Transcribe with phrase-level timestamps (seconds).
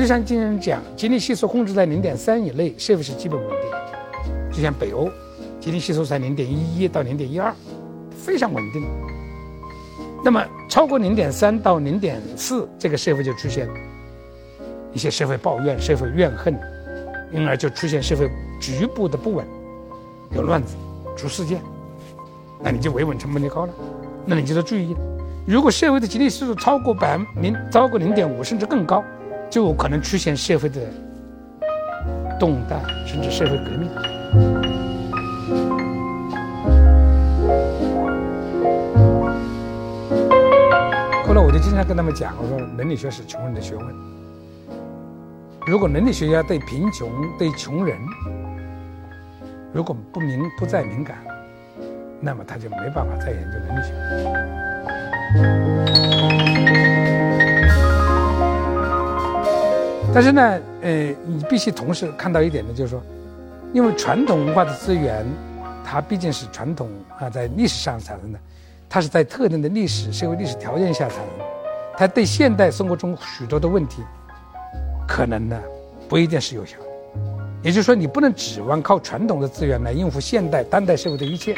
[0.00, 3.58] 就像经常讲，吉尼系数控制在零点三以内，社会是基本稳定。
[4.50, 5.10] 就像北欧，
[5.60, 7.54] 吉尼系数在零点一一到零点一二，
[8.16, 8.82] 非常稳定。
[10.24, 13.68] 那么超过零点三到零点四，这个社会就出现
[14.94, 16.58] 一些社会抱怨、社会怨恨，
[17.30, 18.26] 因而就出现社会
[18.58, 19.46] 局部的不稳，
[20.34, 20.76] 有乱子、
[21.14, 21.60] 出事件，
[22.62, 23.72] 那你就维稳成本就高了，
[24.24, 24.96] 那你就得注意。
[25.46, 29.04] 如果社会的吉尼系数超过百分零超过零点五甚至更高，
[29.50, 30.80] 就有可能出现社会的
[32.38, 33.90] 动荡，甚至社会革命。
[41.26, 43.84] 后来我就经常跟他们讲，我说伦理学是穷人的学问。
[45.66, 47.98] 如果伦理学家对贫穷、对穷人，
[49.72, 51.18] 如果不敏不再敏感，
[52.20, 53.82] 那么他就没办法再研究伦理
[56.54, 56.59] 学。
[60.12, 63.00] 但是呢，呃，你必须同时看到一点呢，就是说，
[63.72, 65.24] 因为传统文化的资源，
[65.84, 68.38] 它毕竟是传统啊，在历史上产生的，
[68.88, 71.26] 它是在特定的历史社会历史条件下产生，
[71.96, 74.02] 它对现代生活中许多的问题，
[75.06, 75.56] 可能呢
[76.08, 76.84] 不一定是有效的。
[77.62, 81.54] 也就是说，你不能指望靠传统的资源来应付现代当代社会的一切。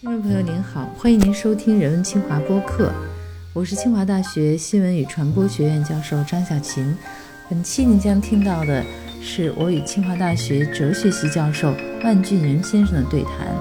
[0.00, 2.92] 听众朋友您好，欢迎您收听人文清华播客。
[3.54, 6.96] 我是清华大学新闻与传播学院教授张小琴。
[7.50, 8.82] 本期您将听到的
[9.20, 13.54] 是我与清华大学哲学系教授万俊仁先生的对谈。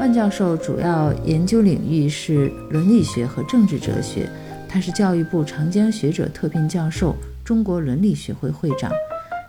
[0.00, 4.28] 万教授主要研究领域是伦理学和政治哲学，
[4.68, 8.90] 他是教育部长江学者特聘教授、中国伦理学会会长，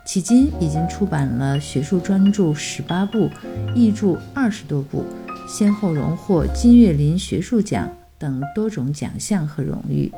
[0.06, 3.28] 迄今已经出版了学术专著十八部，
[3.74, 5.04] 译著二十多部，
[5.48, 7.90] 先后荣获金岳霖学术奖。
[8.18, 10.10] 等多种奖项和荣誉。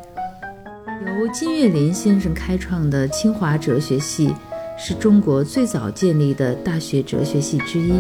[1.07, 4.35] 由金岳霖先生开创的清华哲学系，
[4.77, 7.93] 是中国最早建立的大学哲学系之一，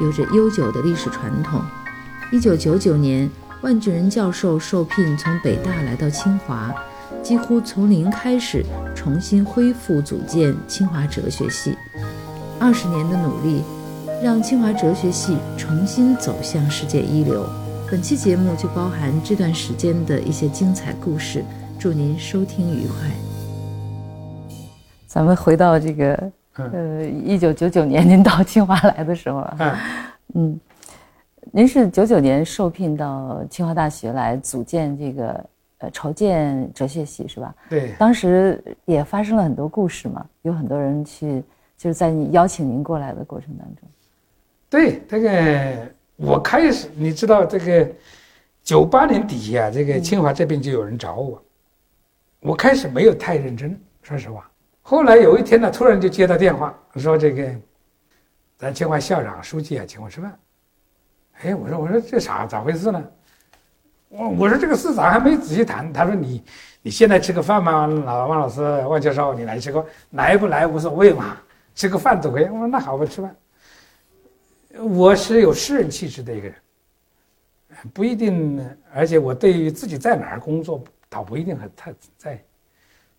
[0.00, 1.60] 有着悠久的历史传统。
[2.32, 3.28] 一九九九年，
[3.62, 6.74] 万俊仁教授受聘从北大来到清华，
[7.22, 11.76] 几乎从零开始重新恢复组建清华哲学系。
[12.58, 13.62] 二十年的努力，
[14.22, 17.48] 让清华哲学系重新走向世界一流。
[17.90, 21.44] 本期节目就包含这段时间的一些精彩故事，
[21.76, 23.10] 祝您收听愉快。
[25.08, 30.56] 咱们回到这个，呃，一九九九年您到清华来的时候啊，嗯，
[31.50, 35.44] 您是九九年受聘到清华大学来组建这个
[35.78, 37.52] 呃筹建哲学系是吧？
[37.68, 37.92] 对。
[37.98, 41.42] 当时也发生了很多故事嘛，有很多人去，
[41.76, 43.88] 就是在你邀请您过来的过程当中。
[44.70, 45.90] 对，这个。
[46.20, 47.88] 我开始，你知道这个，
[48.62, 51.42] 九八年底下，这个清华这边就有人找我。
[52.40, 54.48] 我开始没有太认真，说实话。
[54.82, 57.50] 后来有一天呢，突然就接到电话，说这个，
[58.58, 60.38] 咱清华校长、书记啊，请我吃饭。
[61.40, 63.02] 哎，我说我说这啥咋回事呢？
[64.08, 65.90] 我我说这个事咱还没仔细谈。
[65.90, 66.44] 他说你
[66.82, 67.86] 你现在吃个饭吗？
[67.86, 71.38] 老王老师、万教授，你来吃个，来不来无所谓嘛，
[71.74, 72.44] 吃个饭都可以。
[72.44, 73.34] 我说那好吧，吃饭。
[74.78, 76.54] 我是有诗人气质的一个人，
[77.92, 82.38] 不一定，而且我对于自己在哪儿工作，倒不一定很太在意。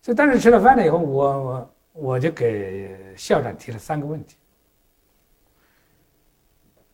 [0.00, 4.36] 所以当时吃了饭了以后，我我我就给校长提了三个问题。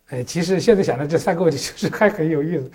[0.08, 2.70] 哎，其实现在想到这三个问题，其实还很有意思。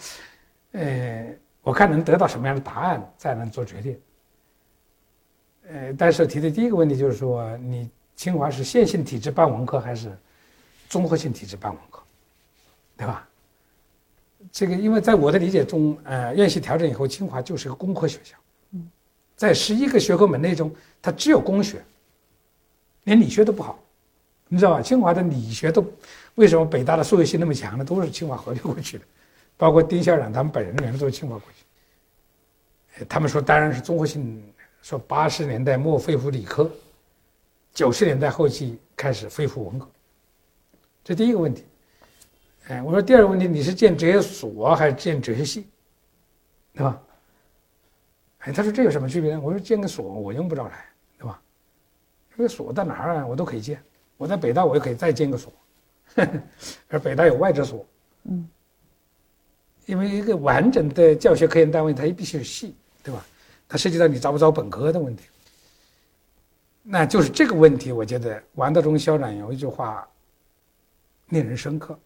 [0.71, 3.99] 呃，我看能得到什么样的答案，再能做决定。
[5.67, 10.15] 呃，但是提的第一个问题就是说，你清华是线性体制办文科还是？
[10.93, 12.03] 综合性体制办文科，
[12.95, 13.27] 对吧？
[14.51, 18.37] 这个因为在我的理解中，呃，院系调整以后，清华就是个工科学校。
[19.35, 20.71] 在十一个学科门类中，
[21.01, 21.83] 它只有工学，
[23.05, 23.79] 连理学都不好，
[24.47, 24.83] 你知道吧？
[24.83, 25.83] 清华的理学都
[26.35, 27.83] 为什么北大的数学系那么强呢？
[27.83, 29.05] 都是清华合并过去的，
[29.57, 33.03] 包括丁校长他们本人人都是清华过去。
[33.09, 34.43] 他们说当然是综合性，
[34.83, 36.69] 说八十年代末恢复理科，
[37.73, 39.89] 九十年代后期开始恢复文科。
[41.03, 41.65] 这第一个问题，
[42.67, 45.67] 哎，我说第二个问题，你是建哲学所还是建哲学系，
[46.73, 47.01] 对吧？
[48.39, 49.41] 哎，他说这有什么区别呢？
[49.41, 50.85] 我说建个所，我用不着来，
[51.17, 51.41] 对吧？
[52.37, 53.27] 这个所在哪儿啊？
[53.27, 53.83] 我都可以建，
[54.15, 55.51] 我在北大我也可以再建个所，
[56.87, 57.85] 而北大有外哲所，
[58.23, 58.47] 嗯，
[59.85, 63.25] 因为一个完整的教学科研单位，它也必须有系，对吧？
[63.67, 65.25] 它涉及到你招不招本科的问题，
[66.81, 70.07] 那就是这个问题，我觉得王道中校长有一句话。
[71.29, 71.97] 令人深刻。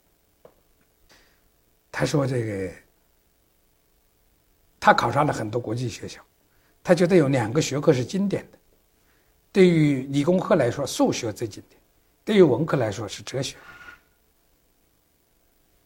[1.91, 2.73] 他说：“这个，
[4.79, 6.21] 他考察了很多国际学校，
[6.83, 8.57] 他觉得有两个学科是经典的，
[9.51, 11.81] 对于理工科来说，数学最经典；
[12.23, 13.57] 对于文科来说是哲学。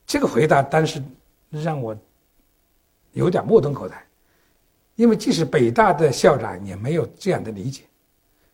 [0.06, 1.02] 这个回答当时
[1.50, 1.98] 让我
[3.14, 4.06] 有点目瞪口呆，
[4.96, 7.84] 因为即使北大的校长也没有这样的理解，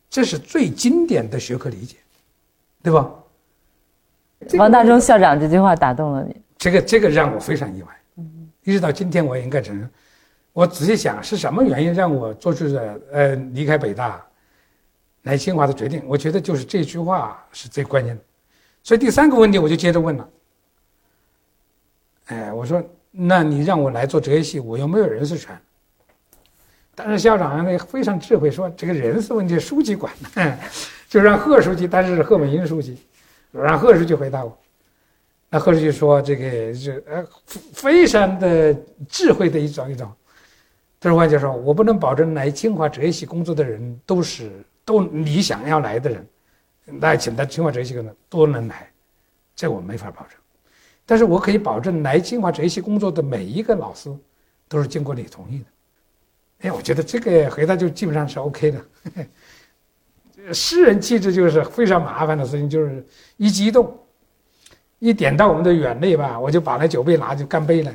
[0.07, 1.97] 这是最经典的学科理解，
[2.83, 3.11] 对吧？
[4.57, 7.89] 王大中校长这句话打动了你，这个这个让我非常意外。
[8.63, 9.89] 一直到今天，我也应该承认，
[10.53, 14.21] 我仔细想是什么原因让我做出了呃离开北大
[15.23, 16.03] 来清华的决定？
[16.05, 18.21] 我觉得就是这句话是最关键的。
[18.83, 20.29] 所以第三个问题我就接着问了。
[22.27, 25.57] 哎，我说，那你让我来做哲学系，我又没有人事权。
[26.93, 30.11] 但是校长呢非常智慧，说这个人事问题书记管，
[31.07, 32.97] 就让贺书记，但是贺美英书记，
[33.51, 34.57] 然后贺书记回答我。
[35.49, 37.25] 那贺书记说这个是呃
[37.73, 38.73] 非常的
[39.07, 40.11] 智慧的一种一种。
[40.99, 44.51] 他说：“万教授，我不能保证来清华哲学系工作的人都是
[44.83, 46.27] 都你想要来的人，
[46.85, 48.89] 那请到清华哲学系的都能来，
[49.55, 50.31] 这我没法保证。”
[51.05, 54.11] 但是我可以保证，来清华哲学系工作的每一个老师，
[54.67, 55.65] 都是经过你同意的。
[56.61, 58.85] 哎，我觉得这个回答就基本上是 OK 的。
[60.53, 63.05] 诗人气质就是非常麻烦的事情，就是
[63.37, 63.97] 一激动，
[64.99, 67.91] 一点到我们的眼泪吧，我就把那酒杯拿就干杯了。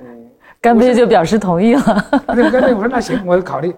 [0.00, 0.30] 嗯，
[0.60, 2.10] 干杯就表示同意了。
[2.28, 3.74] 那干杯，我说那行，我考虑。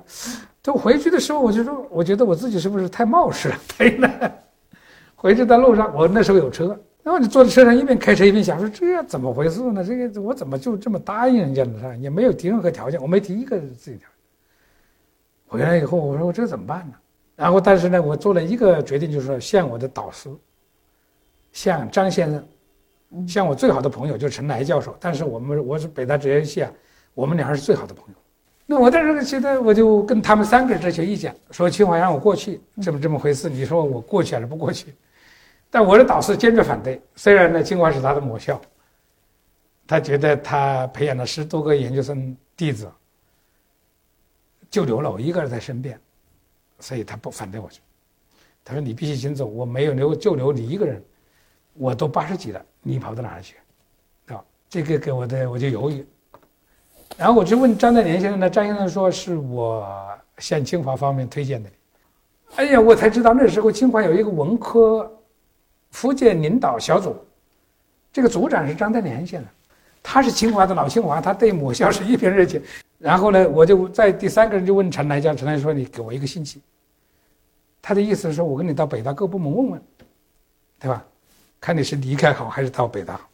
[0.63, 3.57] 等回去的时候，我就说，我觉得我自己是不是太冒失了？
[3.77, 4.33] 对了，
[5.15, 6.79] 回去的路上，我那时候有车。
[7.03, 9.85] 然后你坐在车上一边开车一边想说这怎么回事呢？
[9.85, 11.95] 这个我怎么就这么答应人家呢？
[11.99, 14.09] 也没有提任何条件，我没提一个自己条。
[15.47, 16.95] 回来以后我说我这怎么办呢？
[17.37, 20.31] 然后但是呢，我做了一个决定，就是说向我的导师，
[21.53, 24.97] 向张先生，向我最好的朋友，就是陈来教授。
[25.01, 26.71] 但是我们我是北大哲学系啊，
[27.13, 28.15] 我们俩是最好的朋友。
[28.67, 33.51] 那我当时现在我就跟他们三个人哲学意见，说清华让我过去，这么这么回事？
[33.51, 34.95] 你说我过去还是不过去？
[35.71, 37.03] 但我的导师坚决反对。
[37.17, 38.61] 虽然呢，清华是他的母校，
[39.87, 42.89] 他觉得他培养了十多个研究生弟子，
[44.71, 46.01] 就留了我一个人在身边，
[46.85, 47.81] 所以他不反对我去。
[48.63, 51.03] 他说：“你必须先走，我没有留，就留你一个人。
[51.73, 53.57] 我都八十几了，你跑到哪儿去？
[54.27, 56.07] 啊，这个给我的我就犹豫。
[57.17, 59.89] 然后我就问张大年先生呢，张先生说是我
[60.37, 61.71] 向清华方面推荐的。
[62.57, 65.11] 哎呀，我才知道那时候清华有一个文科。”
[65.91, 67.17] 福建领导小组，
[68.13, 69.49] 这个组长是张德年先生，
[70.03, 72.61] 他是清华的老清华，他对母校是一片热情。
[72.99, 76.61] 然后呢，我就在第三个人就问陈来江，陈来说：“你给我一个星期。”
[77.87, 79.83] 他的意思是说，我跟你到北大各部门问问，
[80.81, 81.05] 对吧？
[81.61, 83.29] 看你是离开好还是到北大好。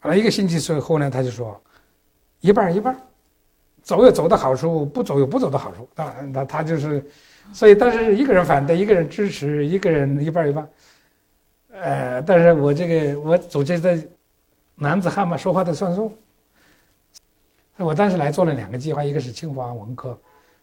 [0.00, 1.58] 好了一个星期之后呢，他就说
[2.40, 2.94] ：“一半一半，
[3.82, 7.02] 走有走的好处，不走有不走的好处。”那那他就是。
[7.54, 10.68] 所以，但是一个人反对，一个人支持，一个人一半一半。
[11.70, 13.98] 呃，但是我这个我总觉得
[14.74, 16.12] 男子汉嘛，说话得算数。
[17.78, 20.18] 我当时来做了两个计划，一个是清华文科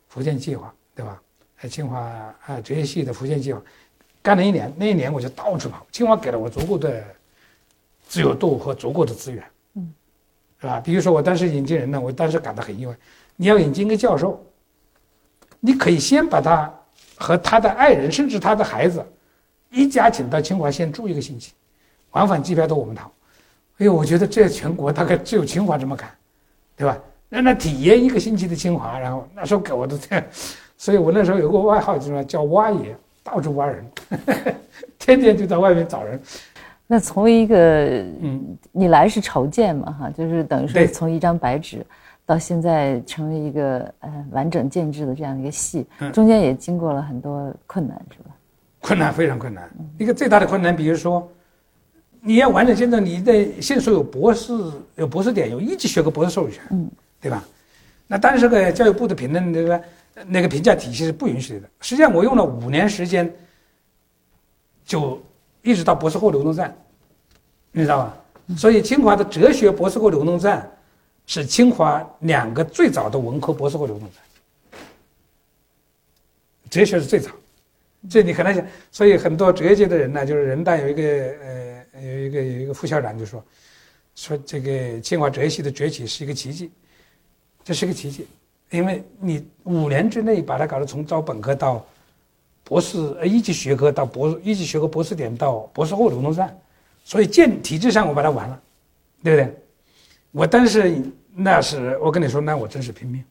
[0.07, 1.19] 福建计划，对吧？
[1.63, 1.97] 还清华
[2.45, 3.61] 啊哲学系的福建计划，
[4.21, 4.69] 干了一年。
[4.75, 7.01] 那一年我就到处跑，清华给了我足够的
[8.05, 9.41] 自由度和足够的资源，
[9.75, 9.93] 嗯，
[10.59, 10.81] 是吧？
[10.81, 12.93] 比如说我当时引进人呢，我当时感到很意外，
[13.37, 14.45] 你要引进一个教授。
[15.61, 16.69] 你可以先把他
[17.15, 19.01] 和他的爱人，甚至他的孩子，
[19.69, 21.53] 一家请到清华先住一个星期，
[22.11, 23.09] 往返机票都我们掏。
[23.77, 26.13] 哎呦，我觉得这全国大概只有清华这么干，
[26.75, 26.99] 对吧？
[27.29, 30.21] 让他体验一个星期的清华，然后那时候给我的这，
[30.83, 33.85] 所以我那时候有个外号，就是叫挖爷，到处挖人，
[34.99, 36.19] 天天就在外面找人。
[36.85, 37.55] 那从一个
[38.21, 41.85] 嗯，你来是筹建嘛，哈，就是等于说从一张白纸。
[42.25, 48.35] 到现在成为一个呃完整建制的这样一个戏，中间也经过了很多困难，是吧？
[48.81, 49.69] 困难非常困难。
[49.97, 51.25] 一个最大的困难，比如说，
[52.19, 54.53] 你要完整建制，你得先说有博士
[54.95, 56.89] 有博士点，有一级学科博士授权，嗯，
[57.21, 57.41] 对吧？
[58.05, 59.81] 那当时这个教育部的评论那个
[60.27, 61.69] 那个评价体系是不允许的。
[61.81, 63.33] 实际上我用了五年时间，
[64.85, 65.21] 就
[65.61, 66.75] 一直到博士后流动站，
[67.71, 68.17] 你知道吧？
[68.57, 70.69] 所以清华的哲学博士后流动站。
[71.25, 74.81] 是清华两个最早的文科博士后流动站，
[76.69, 77.31] 哲学是最早，
[78.09, 83.41] 这你可能想，所以很多哲学界的人呢，就是人大有一个呃有一个有一个副校长就说，
[84.15, 86.69] 说这个清华哲学系的崛起是一个奇迹，
[87.63, 88.27] 这是个奇迹，
[88.73, 91.85] 因为你五年之内把它搞得从招本科到
[92.63, 96.59] 博士呃一级学科到博一级学科博士点到博士后流动站，
[97.03, 98.61] 所以建体制上我把它完了，
[99.23, 99.55] 对不对？
[100.31, 100.99] 我但是
[101.35, 103.23] 那是我跟你说，那我真是拼命。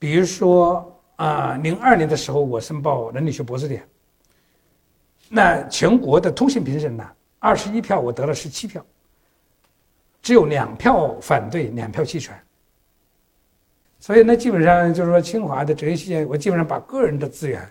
[0.00, 3.86] 比如说啊，零二年的时候我申报人理学博士点，
[5.28, 8.84] 那全国的通信评审呢，二十一票我得了十七票，
[10.20, 12.36] 只有两票反对，两票弃权。
[14.04, 17.66] 所以呢，基本上就是说，清华的哲学系，我基本上把个人的资源，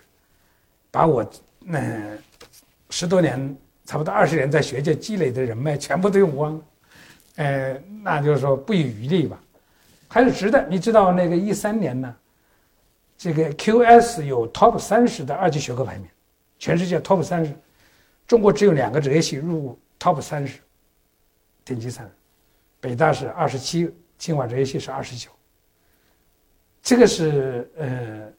[0.90, 1.24] 把我
[1.60, 1.80] 那
[2.90, 6.64] 十多年，差不多二十年在学界积累的人脉全部都用光了，
[7.36, 9.40] 呃，那就是说不遗余力吧，
[10.08, 10.66] 还是值得。
[10.68, 12.12] 你知道那个一三年呢，
[13.16, 16.08] 这个 QS 有 Top 三十的二级学科排名，
[16.58, 17.54] 全世界 Top 三十，
[18.26, 20.58] 中国只有两个哲学系入 Top 三十，
[21.64, 22.10] 顶级三，
[22.80, 23.88] 北大是二十七，
[24.18, 25.30] 清华哲学系是二十九。
[26.84, 28.30] 这个是呃，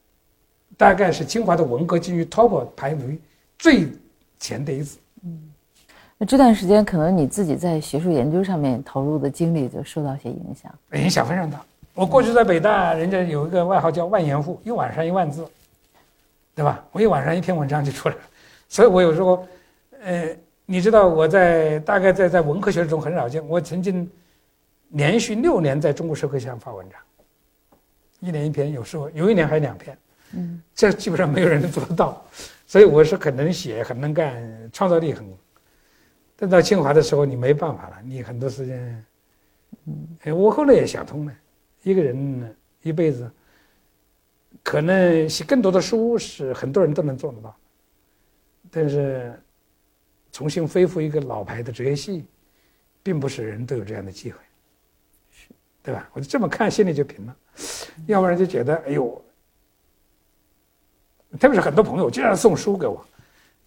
[0.76, 3.20] 大概是清华的文革基于 top 排名
[3.58, 3.88] 最
[4.38, 4.98] 前的一次。
[5.24, 5.50] 嗯，
[6.16, 10.72] 那这段时间可能你自己在学术研究上面投入的精力就受到些影响。
[10.92, 11.60] 影响非常大。
[11.92, 15.44] 我过去在北大，人家有一个外号叫“万言户”，一晚上一万字，
[16.54, 16.84] 对吧？
[16.92, 18.20] 我一晚上一篇文章就出来了。
[18.68, 19.44] 所以我有时候，
[20.04, 20.28] 呃，
[20.66, 24.08] 你知道我在大概在在文科学中很少见，我曾经
[24.90, 27.00] 连续六年在中国社会上发文章。
[28.20, 29.98] 一年一篇，有时候有一年还两篇，
[30.32, 32.24] 嗯，这基本上没有人能做得到，
[32.66, 35.26] 所以我是很能写，很能干，创造力很。
[36.38, 39.04] 但到清华的时候，你没办法了，你很多时间，
[39.86, 41.32] 嗯，哎，我后来也想通了，
[41.82, 43.30] 一个人一辈子，
[44.62, 47.56] 可能写更多的书是很多人都能做得到，
[48.70, 49.32] 但是
[50.30, 52.26] 重新恢复一个老牌的哲学系，
[53.02, 54.45] 并不是人都有这样的机会，是，
[55.86, 56.10] 对吧？
[56.14, 57.36] 我就这么看，心里就平了。
[58.06, 59.22] 要不然就觉得，哎呦，
[61.38, 63.06] 特别是很多朋友经常送书给我，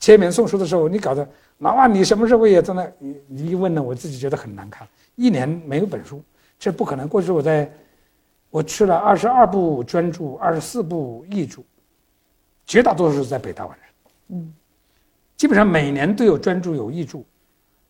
[0.01, 1.25] 签名送书的时候，你搞得
[1.59, 2.91] 老啊，你什么时候也在那？
[2.99, 4.85] 你你一问呢，我自己觉得很难看，
[5.15, 6.21] 一年没有本书，
[6.59, 7.07] 这不可能。
[7.07, 7.71] 过去我在，
[8.49, 11.61] 我去了二十二部专著，二十四部译著，
[12.65, 14.11] 绝大多数是在北大完成。
[14.38, 14.53] 嗯，
[15.38, 17.19] 基本上每年都有专著有译著，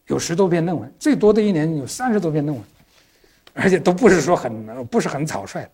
[0.05, 2.63] 有十多篇论文，最多的一年有三十多篇论文，
[3.53, 5.69] 而且都不是说很不是很草率。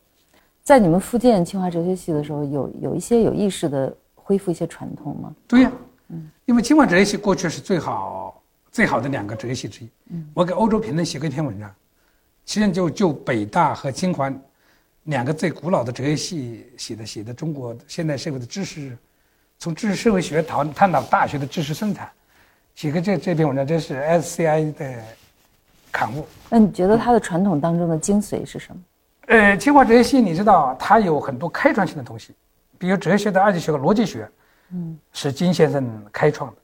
[0.64, 5.36] 在你们复建清华哲学系的时候，有有一些有意识的恢复一些传统吗？
[5.48, 5.72] 对呀，
[6.08, 8.42] 嗯，因为清华哲学系过去是最好
[8.72, 9.90] 最好的两个哲学系之一。
[10.10, 11.72] 嗯，我给欧洲评论写过一篇文章，
[12.46, 14.34] 其实就就北大和清华
[15.04, 18.98] 两个最古老的哲学系写的写的中国现代社会的知识，
[19.60, 22.10] 从知识社会学讨探讨大学的知识生产，
[22.74, 24.96] 写个这这篇文章，这是 SCI 的
[25.96, 26.26] 刊物。
[26.50, 28.82] 那你觉得它的传统当中的精髓是什么？
[29.28, 32.34] 呃，清华哲学系你知道，它有很多开创性的东西，
[32.78, 34.30] 比如哲学的二级学科逻辑学，
[34.72, 36.58] 嗯，是金先生开创的。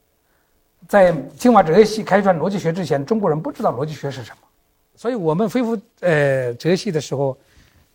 [0.87, 4.47] 在清华哲学系开创逻辑学之前，中国人不知道逻辑学是什么，
[4.95, 7.37] 所以我们恢复呃哲学系的时候，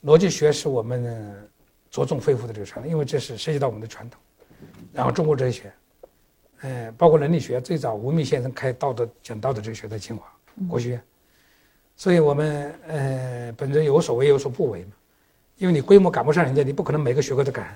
[0.05, 1.05] 逻辑学是我们
[1.91, 4.19] 着重恢复的这个传统，因为这是涉及到我们的传统。
[4.93, 5.73] 然后中国哲学，
[6.63, 10.25] 呃，包括伦理学，最早吴宓先生开道德讲道德哲学在清华
[10.69, 11.03] 国学院。
[11.97, 14.91] 所以我们呃，本着有所为有所不为嘛，
[15.57, 17.75] 因为你规模赶不上人家，你不可能每个学科都赶。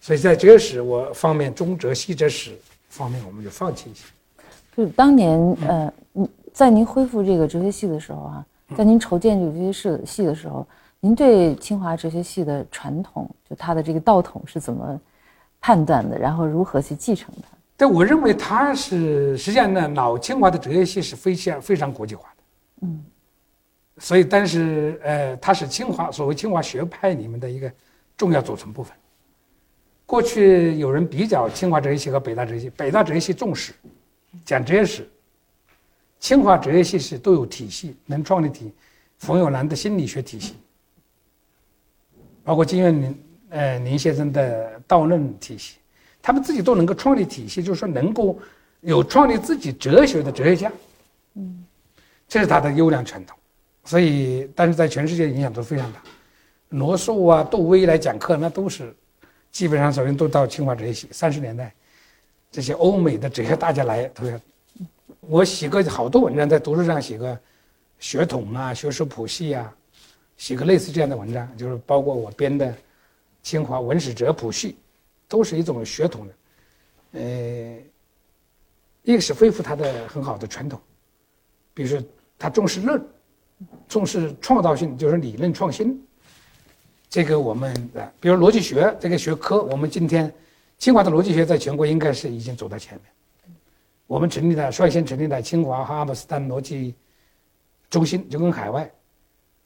[0.00, 2.52] 所以在哲学史我方面，中哲西哲史
[2.88, 4.04] 方面，我们就放弃一些。
[4.76, 5.92] 就是当年呃，
[6.52, 8.46] 在您恢复这个哲学系的时候啊，
[8.76, 10.66] 在您筹建这个哲学系系的时候，
[11.00, 15.00] 您对清华哲学系的传统，就它的这个道统是怎么
[15.60, 16.18] 判断的？
[16.18, 17.48] 然后如何去继承它？
[17.76, 22.28] 对，我认为它是实际上呢，老清华的哲学系是非常非常国际化。
[22.82, 23.04] 嗯，
[23.98, 27.72] 所以，但是，呃，它是清华所谓清华学派里面的一个
[28.16, 28.94] 重要组成部分。
[30.06, 33.72] 过去有人比较清华哲学系和北大哲学系，北大哲学系重视，
[34.44, 35.02] 讲哲学史；
[36.18, 38.70] 清华哲学系是都有体系，能创立体，
[39.18, 40.56] 冯友兰的心理学体系，
[42.42, 45.78] 包括金岳霖、呃林先生的道论体系，
[46.20, 48.38] 他们自己都能够创立体系，就是说能够
[48.82, 50.72] 有创立自己哲学的哲学家。
[51.34, 51.64] 嗯。
[52.34, 53.38] 这是他的优良传统，
[53.84, 56.02] 所以但是在全世界影响都非常大。
[56.70, 58.92] 罗素啊、杜威来讲课，那都是
[59.52, 61.08] 基本上首先都到清华哲学系。
[61.12, 61.72] 三十年代，
[62.50, 64.40] 这些欧美的哲学大家来都要。
[65.20, 67.38] 我写过好多文章，在读书上写个
[68.00, 69.72] 血统啊、学术谱系啊，
[70.36, 72.74] 写个类似这样的文章，就是包括我编的
[73.44, 74.76] 清华文史哲谱系，
[75.28, 76.34] 都是一种血统的。
[77.12, 77.78] 呃，
[79.04, 80.80] 一个是恢复它的很好的传统，
[81.72, 82.04] 比如说。
[82.44, 83.02] 他重视论，
[83.88, 85.98] 重视创造性，就是理论创新。
[87.08, 90.30] 这个我们的，比如逻辑学这个学科，我们今天
[90.76, 93.04] 清华的逻辑学在全国应该是已经走在前面。
[94.06, 96.94] 我们成立了，率先成立了清华和阿姆斯特丹逻辑
[97.88, 98.90] 中心，就跟海外。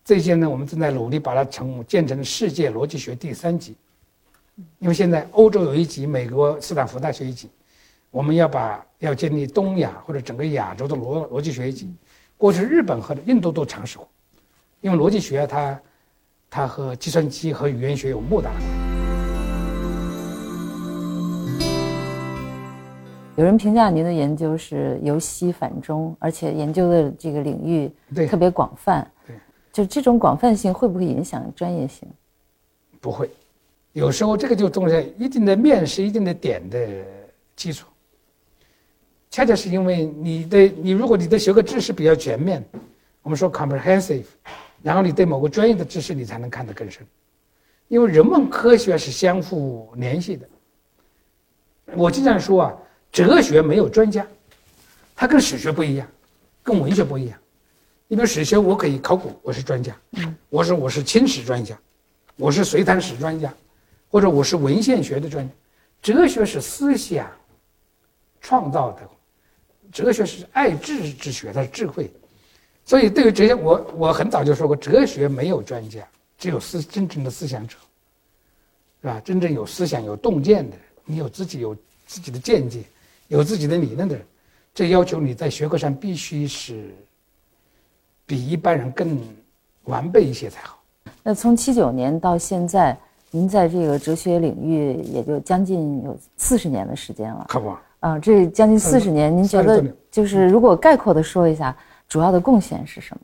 [0.04, 3.74] 这些呢，我们正在努力把它成建成世界逻辑学第三级，
[4.78, 7.50] 因为现在欧洲有一级，美国斯坦福大学一级，
[8.12, 11.92] 我们要把要建立东亚或者整个亚洲的逻逻辑学一级。
[12.38, 14.08] 过去日本和印度都尝试过，
[14.80, 15.80] 因为逻辑学它
[16.48, 18.78] 它和计算机和语言学有莫大的关系。
[23.34, 27.90] 有人评价您的研究是由西反中，而且研究的这个领域
[28.28, 29.04] 特别广泛。
[29.26, 29.34] 对，
[29.72, 32.08] 就这种广泛性会不会影响专业性？
[33.00, 33.28] 不会，
[33.94, 36.88] 有时候这个就重在一定的面是一定的点的
[37.56, 37.88] 基础。
[39.30, 42.64] 恰恰是因为你的你如果你的学科知识比较全面，
[43.22, 44.24] 我们说 comprehensive，
[44.82, 47.06] 然后你对某个专业的知识你才能看得更深，
[47.88, 50.48] 因为人文科学是相互联系的。
[51.94, 52.76] 我经常说啊。
[53.10, 54.24] 哲学没有专家，
[55.16, 56.06] 它跟史学不一样，
[56.62, 57.38] 跟文学不一样。
[58.06, 59.96] 你比如史学，我可以考古，我是专家，
[60.50, 61.76] 我说我是清史专家，
[62.36, 63.52] 我是隋唐史专家，
[64.10, 65.54] 或者我是文献学的专家。
[66.02, 67.26] 哲学是思想
[68.42, 69.08] 创造的，
[69.92, 72.10] 哲学是爱智之学，它是智慧。
[72.84, 76.06] 所以对于哲学，我我很早就说过，哲学没有专家，
[76.38, 77.76] 只有思真正的思想者，
[79.00, 79.20] 是吧？
[79.24, 81.76] 真正有思想、有洞见的，你有自己有
[82.06, 82.82] 自己的见解。
[83.28, 84.24] 有自己的理论的人，
[84.72, 86.94] 这要求你在学科上必须是
[88.24, 89.20] 比一般人更
[89.84, 90.82] 完备一些才好。
[91.22, 92.98] 那从七九年到现在，
[93.30, 97.44] 您在这个哲学领域也就将近有四十年的时间了。
[97.50, 97.68] 可不
[98.00, 101.76] 啊，这将近四十年，您觉得就是如果概括的说一下，
[102.08, 103.20] 主要的贡献是什么？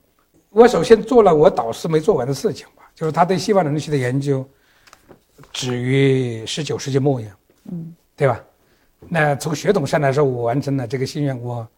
[0.50, 4.44] 我首先做了我导师没做完的事情吧，就是他对西方人类学的研究
[5.52, 7.36] 止于十九世纪末呀，
[7.70, 8.40] 嗯，对吧？
[9.08, 11.38] 那从血统上来说，我完成了这个心愿。
[11.40, 11.68] 我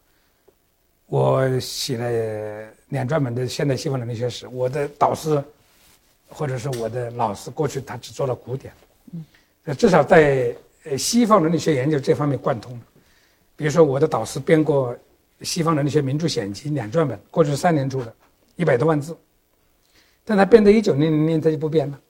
[1.07, 4.47] 我写了两专门的现代西方人类学史。
[4.47, 5.43] 我的导师
[6.29, 8.73] 或者是我的老师，过去他只做了古典，
[9.13, 9.25] 嗯，
[9.77, 10.55] 至少在
[10.88, 12.79] 呃西方伦理学研究这方面贯通。
[13.55, 14.94] 比如说，我的导师编过
[15.42, 18.14] 《西方伦理学名著选集》两专本，过去三年出的，
[18.57, 19.16] 一百多万字，
[20.25, 22.01] 但他编到一九零零年他就不编了。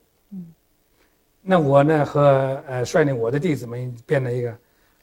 [1.41, 4.55] 那我呢和呃率领我的弟子们编了一个。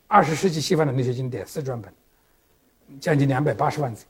[0.06, 1.92] 二十世纪西方的那些经典四专本，
[3.00, 4.04] 将近两百八十万字，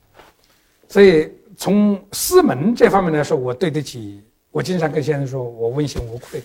[0.88, 4.22] 所以从师门这方面来说，我对得起。
[4.50, 6.42] 我经常跟先生说，我问心无愧，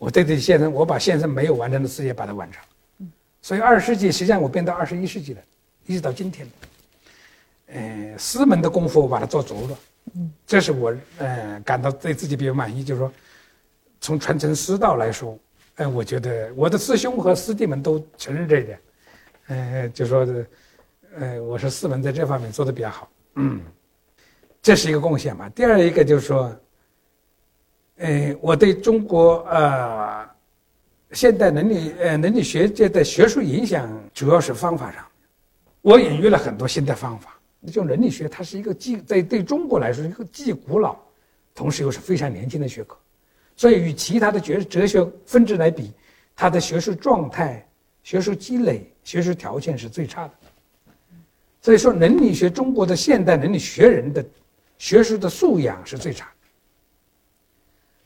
[0.00, 2.64] 我对得起先生，我把先生没有完成的事业把它完成。
[3.42, 5.40] 所以二十世纪实际上我变到二十一世纪了，
[5.84, 6.48] 一直到今天，
[7.66, 9.78] 呃，师门的功夫我把它做足了。
[10.46, 13.12] 这是我呃感到对自己比较满意，就是说，
[14.00, 15.38] 从传承师道来说。
[15.76, 18.80] 哎，我觉得我的师兄和师弟们都承认这一点，
[19.46, 20.46] 呃，就说的，
[21.18, 23.62] 呃，我说师门在这方面做的比较好，嗯，
[24.60, 25.48] 这是一个贡献嘛。
[25.50, 26.54] 第二一个就是说，
[28.00, 30.26] 呃，我对中国呃
[31.12, 35.04] 现代伦理呃伦理学界的学术影响，主要是方法上，
[35.82, 37.38] 我引入了很多新的方法。
[37.70, 40.96] 就伦理学，它是一个既在对中国来说是一个既古老，
[41.54, 42.96] 同时又是非常年轻的学科。
[43.54, 45.92] 所以，与其他的哲哲学分支来比，
[46.34, 47.68] 它的学术状态、
[48.02, 50.32] 学术积累、学术条件是最差的。
[51.60, 54.24] 所以说，伦理学中国的现代伦理学人的
[54.78, 56.39] 学术的素养是最差的。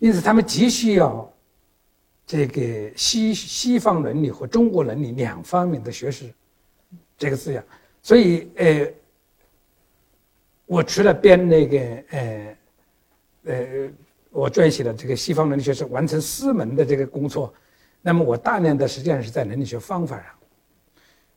[0.04, 1.32] 因此，他们急需要
[2.26, 6.30] 这个西西方伦理和中国伦理两方面的学识
[7.16, 7.64] 这个思想。
[8.02, 8.92] 所以，呃，
[10.66, 11.78] 我除了编那个，
[12.10, 12.56] 呃，
[13.44, 13.90] 呃。
[14.30, 17.54] 我撰写的这个西方伦理学是完成师门的这个工作，
[18.02, 20.26] 那么我大量的实际上是在伦理学方法上，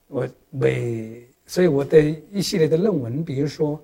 [0.07, 2.01] 我为所以我的
[2.31, 3.79] 一系列的论文，比如说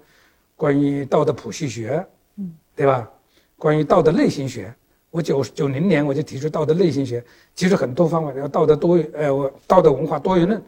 [0.55, 2.03] 关于道德谱系学，
[2.37, 3.07] 嗯，对吧？
[3.63, 4.75] 关于道德类型学，
[5.09, 7.23] 我九九零年我就提出道德类型学，
[7.55, 10.61] 提出很多方法，要道德多呃，我道德文化多元论，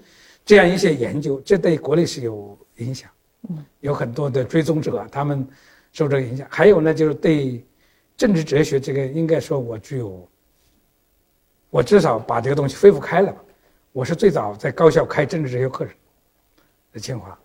[0.45, 3.09] 这样一些研究，这对国内是有影响，
[3.49, 5.45] 嗯，有很多的追踪者，他们
[5.91, 7.61] 受这个影响，还有呢，就是对。
[8.17, 10.25] 政治哲学这个应该说，我具有，
[11.69, 13.35] 我至少把这个东西恢复开了。
[13.91, 15.93] 我是最早在高校开政治哲学课程，
[16.93, 17.37] 在清华，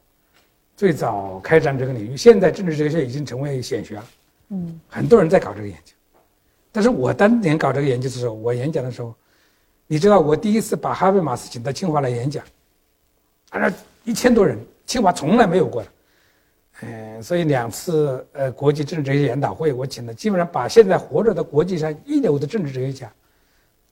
[0.76, 2.16] 最早开展这个领域。
[2.16, 4.04] 现在政治哲学已经成为显学了，
[4.50, 5.94] 嗯，很多人在搞这个研究。
[6.72, 9.14] 但是我当年搞这个研究的时候，我演讲的时候，
[9.86, 12.44] 你知道，我第一次把哈贝马斯请到清华来演讲，
[13.52, 13.72] 那
[14.04, 15.88] 一千多人，清华从来没有过的。
[16.82, 23.12] 嗯，所以两次呃国际政治哲学研讨会，我请的基本上把现在活着的国际上一流的政治哲学家，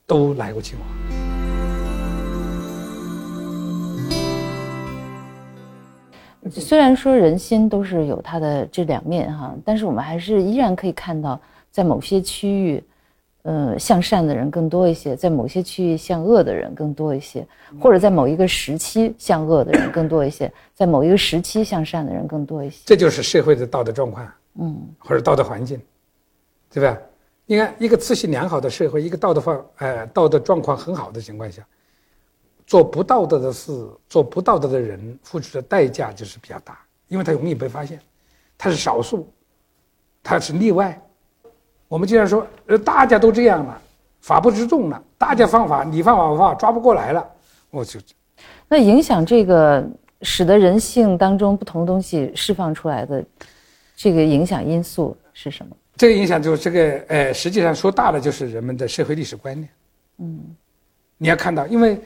[0.07, 1.08] 都来过清华。
[6.49, 12.83] 虽然说人心都是有它的这两面哈，但是我们还是依然可以看到，在某些区域，
[13.41, 17.45] 呃，向善的人更多一些；在某些区域向恶的人更多一些，
[17.79, 22.83] 或者在某一个时期向恶的人更多一些，在某一个时期向善的人更多一些。
[22.85, 24.25] 这就是社会的道德状况，
[24.59, 25.81] 嗯，或者道德环境，
[26.71, 26.97] 对吧？
[27.45, 31.61] 你看，一个秩序良好的社会，一个道德方呃道德状况很好的情况下。
[32.69, 33.71] 做不道德的事，
[34.07, 37.99] 做不道德的人付出的代价就是比较大，因为他容易被发现，
[38.59, 39.27] 他是少数，
[40.21, 41.01] 他是例外。
[41.87, 43.81] 我们经常说，呃，大家都这样了，
[44.21, 47.27] 法不知众了，大家犯法，你犯法我犯法，抓不过来了，
[47.71, 47.99] 我就。
[48.67, 49.83] 那影响这个，
[50.21, 53.25] 使得人性当中不同东西释放出来的，
[53.95, 55.75] 这个影响因素是什么？
[55.97, 59.67] 这个影响就是这个，呃，实际上说大了就是人们的社会历史观念。
[60.19, 60.55] 嗯，
[61.17, 61.99] 你要看到，因为。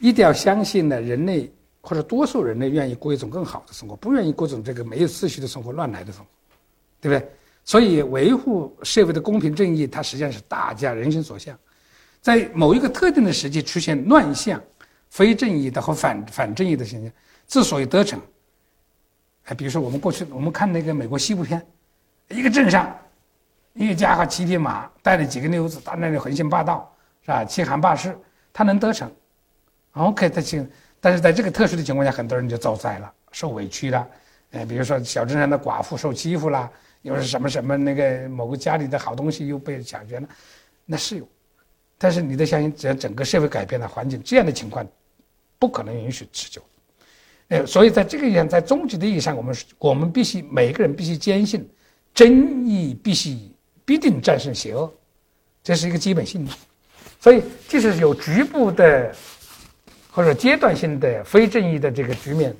[0.00, 6.28] 一定要相信呢，人类或者多数人类愿意过一种更好的生活，不愿意过种这个没有秩序的生活、乱来的生活，
[7.00, 7.30] 对不对？
[7.64, 11.56] 所以维护社会的公平正义，它实际上是大家人心所向。
[12.20, 14.60] 在某一个特定的时期出现乱象、
[15.10, 17.12] 非正义的和反反正义的现象，
[17.46, 18.18] 之所以得逞，
[19.44, 21.64] 哎，比如说我们过去我们看那个美国西部片，
[22.28, 22.94] 一个镇上，
[23.74, 26.90] 一个家伙骑匹马，带了几个妞子，到那里横行霸道，
[27.22, 27.44] 是吧？
[27.44, 28.16] 欺行霸市，
[28.52, 29.10] 他能得逞。
[29.92, 30.68] OK，他行，
[31.00, 34.06] 但是在这个特殊的情况下，很多人就遭灾了，受委屈了。
[34.52, 36.70] 呃，比如说小镇上的寡妇受欺负了，
[37.02, 40.28] 又是什么什么那个某个家里的好东西又被抢劫了，
[40.86, 41.28] 那是有。
[41.98, 44.86] 但是你得相信，只要整个社会改变了环境，这样的情况
[45.58, 46.62] 不可能允许持久。
[47.48, 51.68] 呃，所以在这个意义上，在终极的意义上，我们我们必须每个人必须坚信，
[52.14, 53.36] 正义必须
[53.84, 54.92] 必定战胜邪恶，
[55.64, 56.56] 这是一个基本信念。
[57.18, 59.12] 所以，即使有局部的。
[60.12, 62.54] 或者阶段性的非正义的这个局面，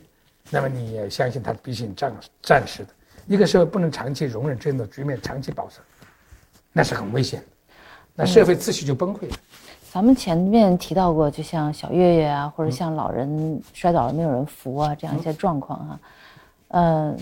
[0.51, 2.91] 那么你也相信它毕竟暂暂时的。
[3.27, 5.81] 一个社会不能长期容忍这样的局面，长期保持，
[6.73, 7.47] 那是很危险的，
[8.15, 9.37] 那社会秩序就崩溃了。
[9.93, 16.01] 咱们前面提到过，就像小月月啊，或者像老人摔倒了没有人扶啊，这样一些状况哈。
[16.69, 17.19] 嗯，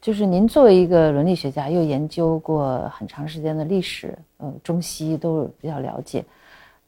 [0.00, 6.24] 就是您作为一个伦理学家，又研究过很长时间的历史，呃，中西都比较了解。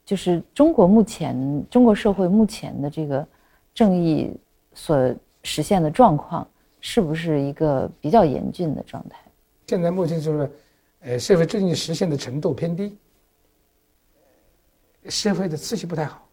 [0.07, 1.35] 就是中国目前
[1.69, 3.27] 中国社会目前的这个
[3.73, 4.33] 正义
[4.73, 9.19] 所实现的状况，是不是一个比较严峻的状态？
[9.67, 10.51] 现在目前就是，
[11.01, 12.97] 呃，社会正义实现的程度偏低，
[15.09, 16.25] 社会的秩序不太好，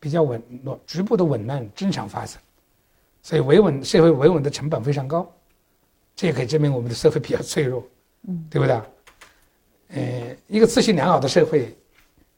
[0.00, 2.40] 比较紊乱，局部的紊乱经常发生，
[3.22, 5.30] 所以维稳社会维稳的成本非常高，
[6.16, 7.84] 这也可以证明我们的社会比较脆弱，
[8.26, 8.80] 嗯，对不对？
[9.88, 11.76] 呃，一个秩序良好的社会。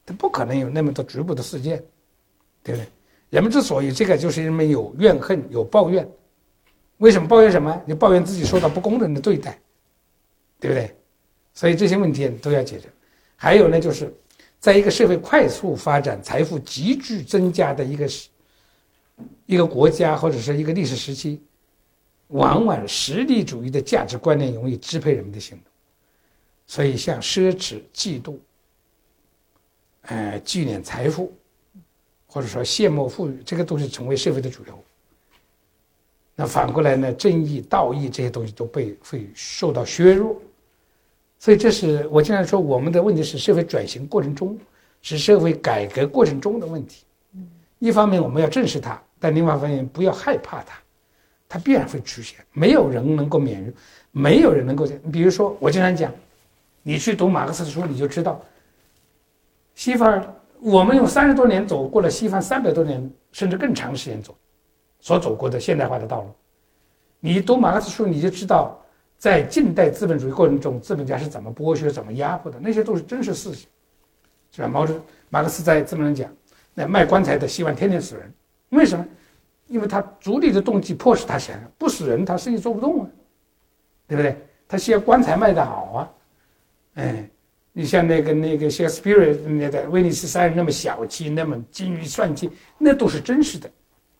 [0.06, 1.82] 他不可能有那么多局部的事件，
[2.62, 2.88] 对不对？
[3.30, 6.08] 人们之所以这个，就是因为有怨恨、有抱怨。
[6.98, 7.82] 为什么抱怨什么？
[7.84, 9.58] 你抱怨自己受到不公正的对待，
[10.60, 10.94] 对不对？
[11.52, 12.88] 所以这些问题都要解决。
[13.34, 14.14] 还有呢，就是
[14.60, 18.28] 在一个社会快速发展、财富急剧增加的一个时
[19.46, 21.42] 一个国家或者是一个历史时期，
[22.28, 25.64] 往往实力主义的价值观念容易支配人们的行动。
[26.66, 28.36] 所以，像奢侈、嫉妒。
[30.06, 31.32] 呃，聚敛财富，
[32.26, 34.78] 或者说羡慕富裕，这个东西成为社会的主流。
[36.34, 40.36] 那反过来呢，正义、道义这些东西都被会受到削弱。
[41.38, 44.58] 所以，这是我经常说，我们的问题是社会转型过程中，
[45.00, 47.04] 是社会改革过程中的问题。
[47.78, 50.78] 一方面我们要正视它，但另外一方面不要害怕它，
[51.48, 52.38] 它必然会出现。
[52.52, 53.72] 没有人能够免于，
[54.10, 54.86] 没有人能够。
[55.12, 56.12] 比如说，我经常讲，
[56.82, 58.42] 你去读马克思的书，你就知道。
[59.74, 60.22] 西方，
[60.60, 64.36] 我们用三十多年走过了西方三百多年甚至更长时间走，
[65.00, 66.30] 所走过的现代化的道路。
[67.20, 68.80] 你读马克思书，你就知道，
[69.18, 73.68] 在近代资本主义过程中，资本家是怎么剥削、怎么压迫的，那些都是真实事情，
[74.52, 74.68] 是吧？
[74.68, 74.94] 毛泽
[75.28, 76.30] 马克思在这么讲，
[76.72, 78.32] 那卖棺材的希望天天死人，
[78.70, 79.04] 为什么？
[79.66, 83.08] 因为他逐利的动机迫使他想不死人，他生意做不动啊，
[84.06, 84.36] 对不对？
[84.68, 86.10] 他需要棺材卖得好啊，
[86.94, 87.28] 哎。
[87.76, 93.68] 你像那个那个 Shakespeare 那个威尼斯商人那么小气，那么精于算计，那都是真实的。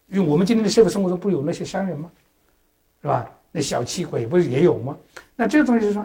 [0.08, 2.10] 因为我们今天的社会生活中不有那些商人吗？
[3.00, 3.30] 是吧？
[3.52, 4.98] 那小气鬼不是也有吗？
[5.36, 6.04] 那这个东西是说，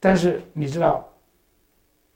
[0.00, 1.08] 但是你知道，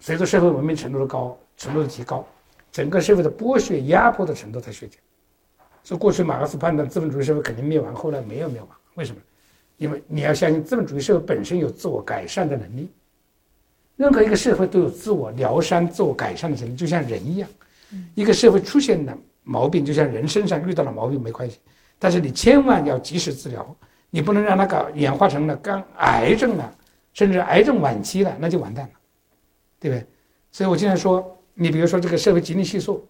[0.00, 2.26] 随着社会文明程度的高程度的提高，
[2.72, 4.98] 整个社会的剥削压迫的程度在削减。
[5.84, 9.22] 所以过去马克思判断资本主义社会肯定灭亡，后来没有灭亡，为什么？
[9.76, 12.90] 因为你要相信资本主义社会本身有自我改善的能力。
[13.98, 17.48] 任何一个社会都有自我疗伤、自我改善的能力，就像人一样。
[18.14, 21.58] 一个社会出现了毛病，就像人身上遇到了毛病没关系，
[21.98, 23.76] 但是你千万要及时治疗，
[24.08, 26.72] 你不能让它搞演化成了肝癌症了，
[27.12, 28.92] 甚至癌症晚期了，那就完蛋了，
[29.80, 30.06] 对不对？
[30.52, 33.04] 所以我经常说，你比如说这个社会吉尼系数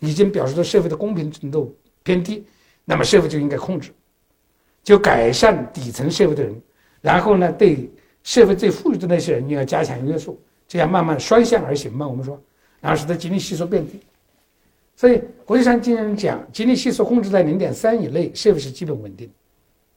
[0.00, 2.44] 已经表示着社会的公平程度偏低，
[2.84, 3.92] 那么社会就应该控制，
[4.82, 6.60] 就改善底层社会的人，
[7.00, 7.88] 然后呢，对
[8.24, 12.08] 社会最富裕的那些人你要加强约束，这样慢慢双向而行嘛。
[12.08, 12.42] 我们说，
[12.80, 14.00] 然后使得吉尼系数变低。
[14.96, 19.30] 所以国际上经常讲，吉尼系数控制在零点三以内，社会是基本稳定。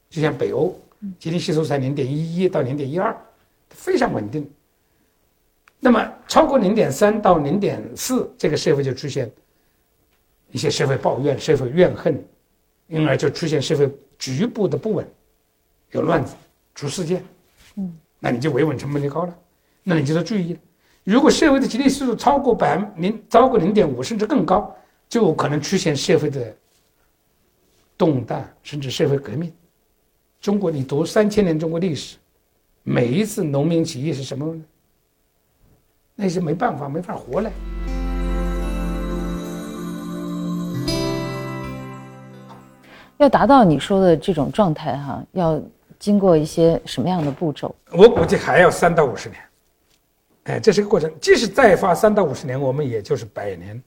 [0.10, 0.78] 就像北欧，
[1.20, 3.16] 吉尼系数在零点一一到零点一二，
[3.70, 4.50] 非常稳定。
[5.80, 9.32] 那么超过零点三到零点四，这个社会就出现
[10.52, 12.22] 一些社会抱怨、社会怨恨，
[12.88, 15.08] 因而就出现社会局部的不稳，
[15.92, 16.36] 有乱子、
[16.74, 17.24] 出事件。
[17.76, 19.36] 嗯，那你就维稳成本就高了，
[19.84, 20.58] 那你就要注意，
[21.04, 24.74] 如果社会的吉尼系数超过百分零，超过零点五甚至更高。
[25.10, 26.54] 就可能出现社会的
[27.98, 29.50] 动荡，甚至社会革命。
[30.42, 32.18] 中国，你读三千年中国历史，
[32.84, 34.54] 每一次农民起义是什么？
[36.14, 37.50] 那些没办法，没法活了。
[43.16, 45.58] 要达到你说的这种状态，哈，要
[46.00, 47.76] 经过一些什么样的步骤？
[47.92, 49.42] 我估计还要三到五十年。
[50.44, 51.12] 哎，这是个过程。
[51.20, 53.82] 即使再发三到五十年，我们也就是百年。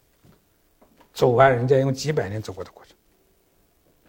[1.13, 2.95] 走完人家用几百年走过的过程，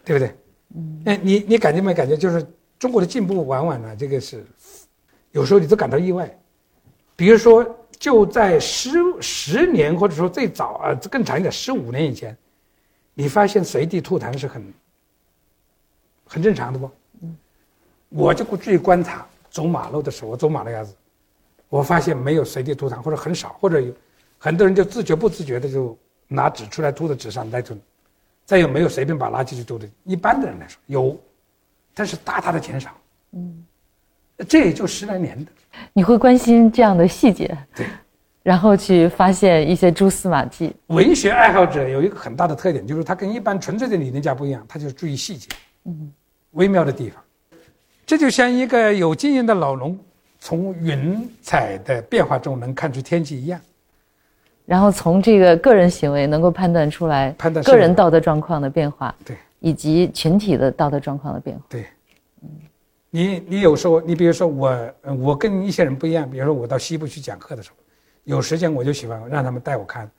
[0.04, 0.34] 对不对？
[0.76, 2.16] 嗯，哎，你你感觉没感觉？
[2.16, 2.46] 就是
[2.78, 4.46] 中国的进步，往往呢，这个是
[5.32, 6.32] 有时候你都感到意外。
[7.16, 7.64] 比如说，
[7.98, 12.36] 就在十十年或者说最早啊，更长一点，十五年以前，
[13.14, 14.74] 你发现随地吐痰是很
[16.24, 16.88] 很正常的不？
[18.12, 20.94] 嗯，我就注意观察，走马路的时候，我走马路牙子，
[21.68, 23.92] 我发现没有随地吐痰，或者很少，或者有
[24.38, 25.96] 很多人就自觉不自觉的就。
[26.34, 27.78] 拿纸出来吐在纸上来吞，
[28.46, 29.86] 再有没有随便把垃圾去丢的？
[30.04, 31.14] 一般的人来说有，
[31.92, 32.90] 但是大大的减少。
[33.32, 33.62] 嗯，
[34.48, 35.50] 这也就十来年的。
[35.92, 37.86] 你会关心这样的细节，对，
[38.42, 40.74] 然后去发现一些蛛丝马迹。
[40.86, 45.50] 文学爱好者有一个很大的特点，就是他跟一般纯粹的理论家不一样，他就注意细节，
[45.84, 46.10] 嗯，
[46.52, 47.22] 微妙的地方。
[48.12, 49.98] 这就像一个有经验的老农
[50.38, 53.58] 从云彩的变化中能看出天气一样。
[54.66, 61.86] 然后从这个个人行为能够判断出来，判断个人道德状况的变化，对，以及群体的道德状况的变化，对。
[62.42, 62.50] 嗯，
[63.08, 66.30] 你你有时候，你比如说我，我跟一些人不一样。
[66.30, 67.76] 比如说我到西部去讲课的时候，
[68.24, 70.10] 有时间我就喜欢让他们带我看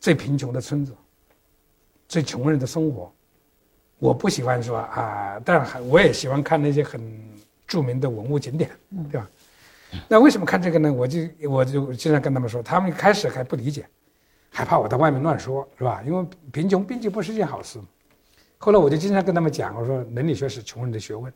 [0.00, 0.92] 最贫穷的村子，
[2.08, 3.12] 最穷人的生活。
[4.00, 7.00] 我不喜欢说啊，但还我也喜欢看那些很
[7.66, 8.70] 著名的文物景点，
[9.12, 9.30] 对吧？
[10.08, 10.92] 那为什么看这个呢？
[10.92, 13.86] 我就我就经常跟他们说，他们一开始还不理解，
[14.48, 16.02] 害怕我在外面乱说，是吧？
[16.04, 17.78] 因为贫穷毕竟不是件好事。
[18.56, 21.32] 后来我就经常跟他们讲，我说伦理学是穷人的学问。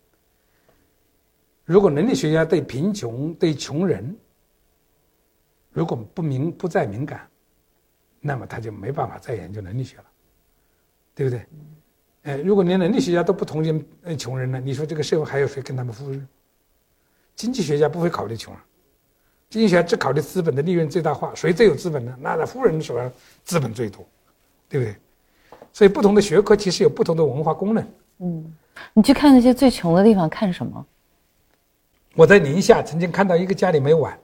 [1.64, 4.16] 如果伦理学家对贫穷、对穷人，
[5.70, 7.28] 如果不敏不再敏感，
[8.20, 10.04] 那么他就没办法再研究伦理学了，
[11.14, 11.44] 对不对？
[12.24, 13.86] 哎，如果连能力学家都不同情
[14.18, 16.22] 穷人呢，你说这个社会还有谁跟他们富裕？
[17.36, 18.62] 经济学家不会考虑穷人，
[19.50, 21.34] 经济学家只考虑资本的利润最大化。
[21.34, 22.16] 谁最有资本呢？
[22.20, 23.12] 那在富人手上
[23.44, 24.06] 资本最多，
[24.68, 24.96] 对不对？
[25.72, 27.86] 所以不同的学科其实有不同的文化功能。
[28.18, 28.54] 嗯，
[28.92, 30.86] 你去看那些最穷的地方看什么？
[32.14, 34.18] 我在宁夏曾经看到一个家里没碗，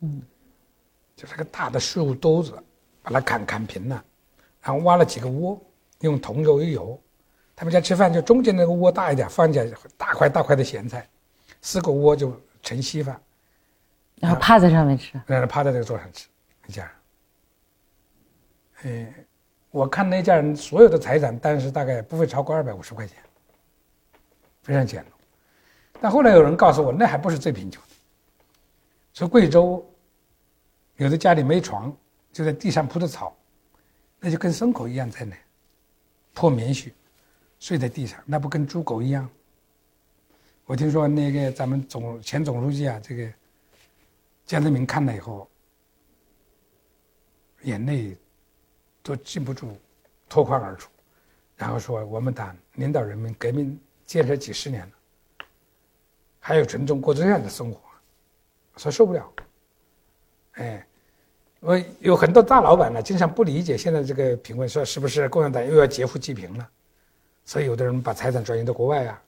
[0.00, 0.20] 嗯，
[1.16, 2.52] 就是个大的树兜子，
[3.02, 4.04] 把它砍砍平了，
[4.60, 5.58] 然后挖了几个窝，
[6.00, 7.00] 用铜油一油，
[7.56, 11.08] 他们家吃饭就中间那个窝大一点，放点大块大块的咸菜。
[11.60, 13.18] 四个窝就盛稀饭，
[14.16, 16.28] 然后趴在上面吃，然后趴在这个桌上吃，
[16.66, 16.84] 一家
[18.82, 19.06] 人。
[19.06, 19.14] 哎，
[19.70, 23.16] 我看那家人所有的财产，但是大概不会超过二百五十块钱，
[24.62, 25.06] 非常简陋。
[26.02, 27.88] 但后来有人告诉我，那还不是最贫穷的。
[29.14, 29.82] 说贵州
[30.96, 31.90] 有的家里没床，
[32.30, 33.34] 就在地上铺的草，
[34.20, 35.34] 那就跟牲口一样在那
[36.34, 36.92] 破棉絮，
[37.64, 39.26] 睡在地上，那不跟猪狗一样？
[40.66, 43.26] 我听说那个咱们总前总书记啊，这个
[44.44, 45.48] 江泽民看了以后，
[47.62, 48.14] 眼泪
[49.02, 49.74] 都禁不住
[50.28, 50.90] 脱眶而出，
[51.56, 55.46] 然后说：“我们党领导人民革命建设几十年了，
[56.40, 57.80] 还有群众过这样的生活，
[58.76, 59.32] 说受不了。”
[60.60, 60.86] 哎，
[61.60, 66.70] 我有很多大老板呢，经常不理解现在这个评论，说是不是共产党又要劫富济贫了？
[67.44, 69.20] 所以有的人把财产转移到国外啊。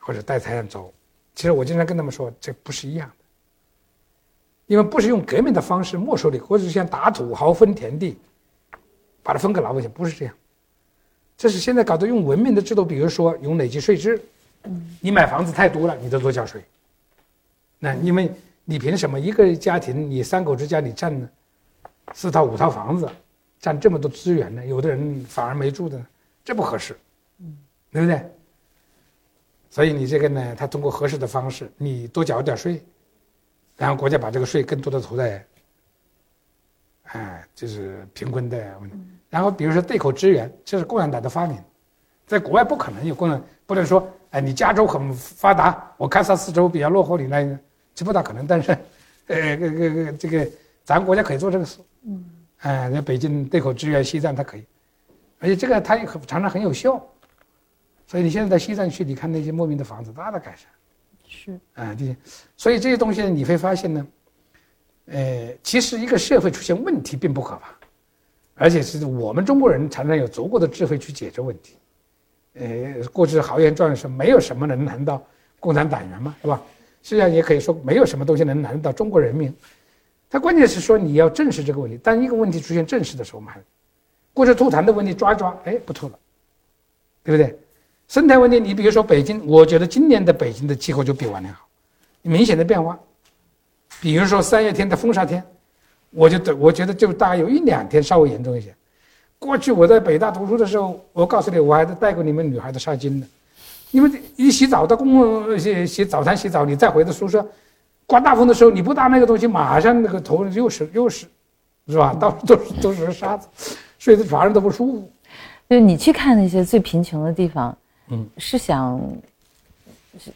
[0.00, 0.90] 或者带财产走，
[1.34, 3.24] 其实我经常跟他们说，这不是一样的，
[4.66, 8.16] 因为不是用革命的方式没收你，或者是像打土豪分田地，
[9.22, 10.34] 把它分给老百姓，不是这样。
[11.36, 14.18] 这是现在搞的用文明的制度，比如说用累计税制。
[14.98, 16.64] 你买房子太多了，你就多交税。
[17.78, 18.32] 那因为
[18.64, 21.30] 你凭什么一个家庭，你三口之家，你占
[22.14, 23.06] 四套五套房子，
[23.60, 24.64] 占这么多资源呢？
[24.64, 26.02] 有的人反而没住的，
[26.48, 26.96] 这不合适，
[27.40, 27.54] 嗯，
[27.92, 28.26] 对不对？
[29.68, 32.82] 所以你这个呢，他通过合适的方式，你多缴点税，
[33.76, 35.44] 然后国家把这个税更多的投在，
[37.02, 38.96] 哎，就是贫困的问题。
[39.28, 41.62] 然后比如说对口支援，这是共产党的发明，
[42.26, 47.58] 在国外不可能有共产，不能说哎，你加州很发达，我堪萨斯州比较落后，你那
[47.94, 48.46] 这不大可能。
[48.46, 48.72] 但是，
[49.26, 50.50] 呃，这个这个
[50.82, 52.24] 咱国家可以做这个事，嗯，
[52.60, 54.64] 哎，在北京对口支援西藏，它可以，
[55.38, 57.04] 而且这个它也很常常很有效。
[58.06, 60.66] 所以你现在在西藏去，你看那些莫名的房子，大大改善，
[61.28, 62.16] 是啊，这些，
[62.56, 64.06] 所以这些东西你会发现呢，
[65.06, 67.68] 呃，其实一个社会出现问题并不可怕，
[68.54, 71.76] 而且是我们中国人常常有足够的智慧去解决问题。
[72.54, 75.22] 呃，过去豪言壮语说没有什么能难到
[75.60, 76.62] 共产党员嘛，是吧？
[77.02, 79.54] 实际上也可以说没有什么东西能难到中国人民。
[80.30, 83.52] 他关键是说你要正视这个问题，当一个问题出现正视的时候嘛，
[84.38, 86.14] 过去吐痰的问题抓一抓，哎，不吐了，
[87.24, 87.58] 对不对？
[88.06, 91.66] 生态问题，你比如说北京，我觉得今年的北京的气候就比往年好，
[92.22, 92.96] 明显的变化。
[94.00, 95.42] 比如说三月天的风沙天，
[96.10, 98.72] 我觉得我觉得就大概有一两天稍微严重一些。
[99.40, 103.26] 过去我在北大读书的时候，我告诉你，我还是带过你们女孩子纱巾的。
[103.90, 107.44] 你们一洗澡到公共洗洗澡堂洗澡，你再回到宿舍，
[108.06, 111.26] 刮大风的时候，你不搭那个东西，马上那个头又是又是，
[111.88, 112.14] 是吧？
[112.14, 113.48] 到处都是都是沙子，
[113.98, 115.12] 睡在床上都不舒服。
[115.68, 117.76] 就你去看那些最贫穷的地方。
[118.10, 118.98] 嗯，是想，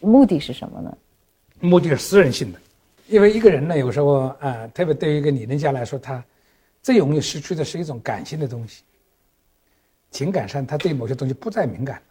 [0.01, 0.99] 目的是什么呢？
[1.61, 2.61] 目的是私人性的，
[3.07, 6.23] 因为一个人呢，有时候啊，特别对于一个理论家来说，他
[6.83, 8.83] 最容易失去的是一种感性的东西。
[10.11, 12.03] 情感上，他对某些东西不再敏感。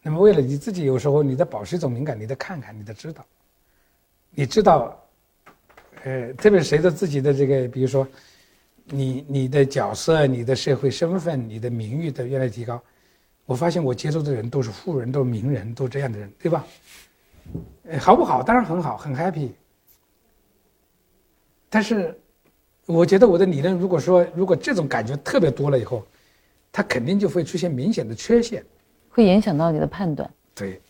[0.00, 3.24] 那么，为了你自己，有时候你在保持一种敏感，你得看看，你得知道，
[4.30, 4.96] 你知道，
[6.04, 8.06] 呃，特别是随着自己的这个，比如说，
[8.86, 12.82] 你你的角色、你的社会身份、你的名誉的越来越提高。
[13.46, 16.64] 我发现我接触的人都是富人，都是名人，都这样的人，对吧？
[18.00, 18.42] 好不好？
[18.42, 19.50] 当然很好，很 happy。
[21.68, 22.18] 但是，
[22.86, 26.06] 我觉得我的理论，如果说如果这种感觉特别多了以后，
[26.72, 28.64] 它肯定就会出现明显的缺陷，
[29.10, 30.30] 会影响到你的判断。
[30.54, 30.80] 对。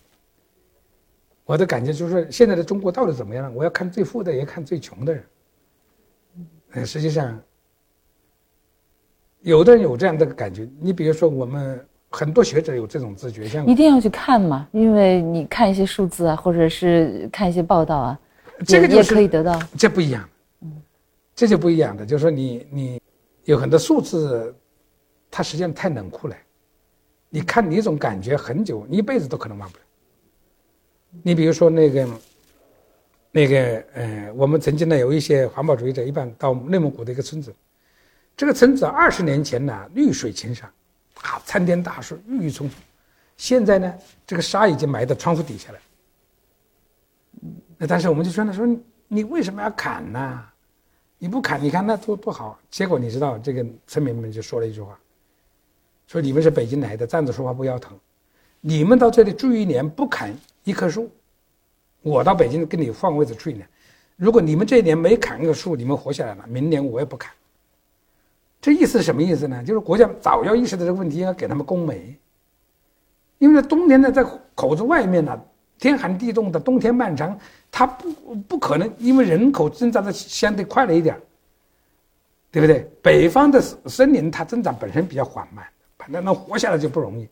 [1.45, 3.55] 我的感觉就是，现在的中国到底怎么样？
[3.55, 5.25] 我要看最富的，也看最穷的人。
[6.73, 7.43] 嗯，实际上，
[9.45, 10.69] 有的人有这样的感觉。
[10.81, 11.81] 你比如说我们。
[12.17, 18.21] 很多学者有这种自觉，像一定要去看嘛，因为你看一些数字啊，或者是看一些报道啊，
[18.65, 19.59] 这个也可以得到。
[19.77, 20.29] 这不一样，
[20.61, 20.81] 嗯，
[21.35, 23.01] 这就不一样的，就是说你你
[23.47, 24.55] 有很多数字，
[25.29, 26.37] 它实际上太冷酷了，
[27.31, 29.83] 你看你一种感觉很久，你一辈子都可能忘不了。
[31.21, 32.09] 你比如说那个
[33.33, 37.53] 那个呃，我们曾经呢有一些环保主义者，一般到内蒙古的一个村子，
[38.37, 40.71] 这个村子二十年前呢绿水青山。
[41.23, 42.79] 啊，参天大树郁郁葱葱，
[43.39, 43.95] 现在呢，
[44.27, 45.79] 这个沙已经埋到窗户底下了。
[47.79, 48.69] 那但是我们就说呢，说
[49.09, 50.45] 你为什么要砍呢？
[51.17, 52.59] 你不砍，你看那多不好。
[52.69, 54.99] 结果你知道，这个村民们就说了一句话，
[56.07, 57.99] 说你们是北京来的，站着说话不腰疼。
[58.61, 61.11] 你们到这里住一年不砍一棵树，
[62.03, 63.67] 我到北京跟你换位置住一年。
[64.17, 67.33] 如果你们这一年没砍一个树，你们活下来了，明年我也不砍。
[68.65, 69.63] 这意思是什么意思呢？
[69.63, 72.19] 就是国家早要意识到这个问题，应该给他们供煤。
[73.37, 74.25] 因为在冬天呢，在
[74.55, 75.39] 口子外面呢，
[75.79, 77.39] 天寒地冻的冬天漫长，
[77.71, 81.15] 它不不可能，因为人口增长的相对快了一点，
[82.51, 82.91] 对不对？
[83.03, 85.63] 北方的森林它增长本身比较缓慢，
[85.99, 87.29] 反正能活下来就不容易。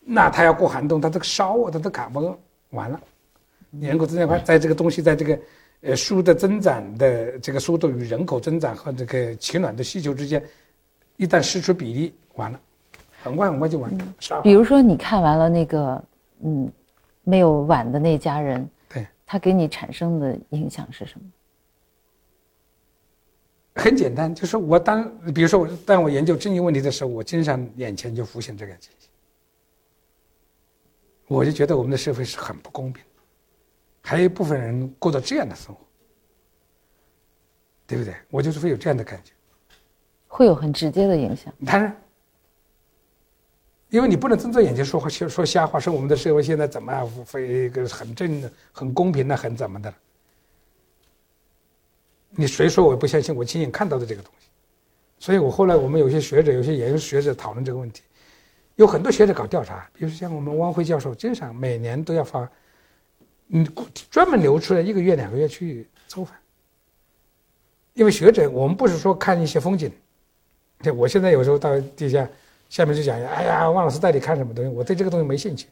[0.00, 2.34] 那它要过寒冬，它这个烧啊，它都砍不
[2.70, 2.98] 完了。
[3.78, 5.38] 人口增长快，在这个东西，在这个。
[5.84, 10.40] 呃，树的增长的这个速度与人口增长和这个取暖的需求之间，
[11.22, 12.60] 一旦失去比例，完了，
[13.22, 14.42] 很快很快就完了。
[14.42, 16.04] 比如说，你看完了那个，
[16.40, 16.68] 嗯，
[17.22, 21.26] 没有碗的那家人，对，他给你产生的影响是什么？
[23.76, 29.08] 很简单，就是我当，比如说我当我研究正义问题的时候，我经常眼前就浮现这个情形，
[31.28, 33.04] 我就觉得我们的社会是很不公平。
[34.02, 35.80] 还有一部分人过着这样的生活，
[37.86, 38.12] 对不对？
[38.28, 39.32] 我就是会有这样的感觉，
[40.32, 41.52] 会有很直接的影响。
[41.66, 41.94] 当然，
[43.90, 49.92] 因为你不能睁着眼睛说话，说瞎话，说我们的社会现在怎么样，非一个很正的、很公平的，很怎么的。
[52.30, 53.36] 你谁说我不相信？
[53.36, 54.46] 我亲眼看到的这个东西。
[55.18, 58.00] 所以我后来我们有些学者，有些研究学者讨论这个问题，
[58.76, 62.50] 有很多学者搞调查，比如像我们汪辉教授，经常每年都要发，
[63.48, 63.68] 嗯，
[64.10, 66.34] 专门留出来一个月、两个月去走访。
[67.92, 69.92] 因为学者，我们不是说看一些风景，
[70.82, 72.28] 对，我现在有时候到地下
[72.68, 74.70] 下面就讲，哎呀，汪老师带你看什么东西？
[74.70, 75.68] 我对这个东西没兴趣，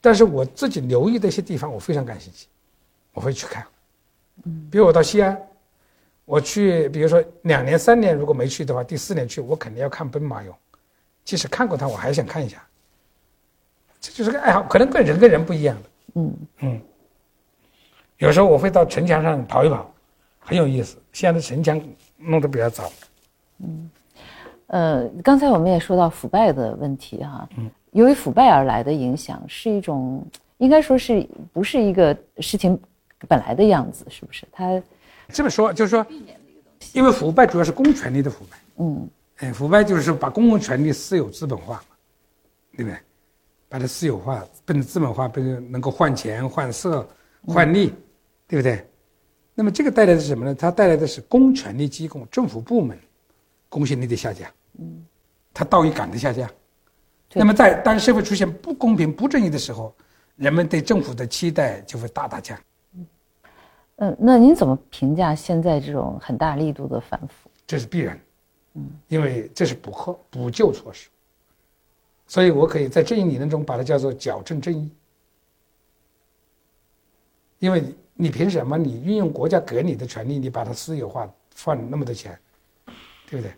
[0.00, 2.46] 但是我自己留意的一些地方，我非常感兴趣，
[3.12, 3.64] 我会去看。
[4.44, 5.40] 嗯，比如我到西安，
[6.24, 10.52] 我去，比如说两年、三年如果没去的话，第四年去，我肯定要看兵马俑。
[11.24, 12.62] 即使看过它，我还想看一下。
[14.00, 15.90] 这就是个爱好，可能跟人跟人不一样的。
[16.16, 16.80] 嗯嗯。
[18.18, 19.90] 有时候我会到城墙上跑一跑，
[20.38, 20.96] 很有意思。
[21.12, 21.80] 现在的城墙
[22.18, 22.92] 弄得比较早。
[23.58, 23.90] 嗯，
[24.68, 27.48] 呃，刚才我们也说到腐败的问题哈。
[27.56, 27.70] 嗯。
[27.92, 30.26] 由于腐败而来的影响，是一种
[30.58, 32.78] 应该说是不是一个事情
[33.28, 34.04] 本来的样子？
[34.08, 34.46] 是不是？
[34.50, 34.82] 他
[35.28, 36.04] 这么说就是说，
[36.92, 38.56] 因为腐败主要是公权力的腐败。
[38.78, 39.08] 嗯。
[39.36, 41.96] 哎，腐败就是把公共权力私有资本化嘛，
[42.76, 42.98] 对不对？
[43.68, 47.06] 把它私有化，变成资本化，变成能够换钱、换色、
[47.46, 47.92] 换利，
[48.46, 48.86] 对不对？
[49.54, 50.54] 那么这个带来的是什么呢？
[50.54, 52.96] 它带来的是公权力机构、政府部门
[53.74, 54.48] 公信力的下降，
[54.78, 55.04] 嗯，
[55.52, 56.48] 它道义感的下降。
[57.32, 59.92] 那么在当社会出现不公平、不正义的时候，
[60.36, 62.56] 人们对政府的期待就会大大降。
[63.96, 67.50] 嗯，那您怎么评价现在这种很大力度的反腐？
[67.66, 68.16] 这是必然。
[68.74, 71.08] 嗯，因为这是补课补救措施，
[72.28, 74.88] 所以我可以在正义理论中把它叫做矫正正义。
[77.58, 81.28] 因为你凭什么你运用国家给你的权利，你把它私有化，
[81.64, 82.38] 换那么多钱，
[83.28, 83.52] 对不对？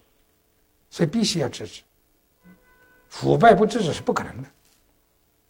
[0.97, 1.83] 所以必须要制止，
[3.11, 4.49] 腐败不制止是不可能的，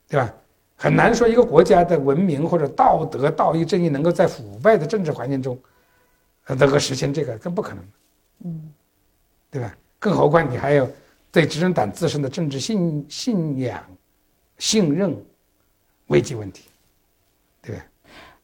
[0.08, 0.34] 对吧？
[0.74, 5.56] 很难说一个国家的文明或者道德、道义、正义能够在腐败的政治环境中
[6.48, 7.84] 能够实现这个，更不可能。
[8.46, 8.72] 嗯。
[9.48, 9.72] 对吧？
[10.00, 10.90] 更何况你还有
[11.30, 13.80] 对执政党自身的政治信信仰、
[14.58, 15.16] 信任
[16.08, 16.64] 危机问题，
[17.62, 17.84] 对吧？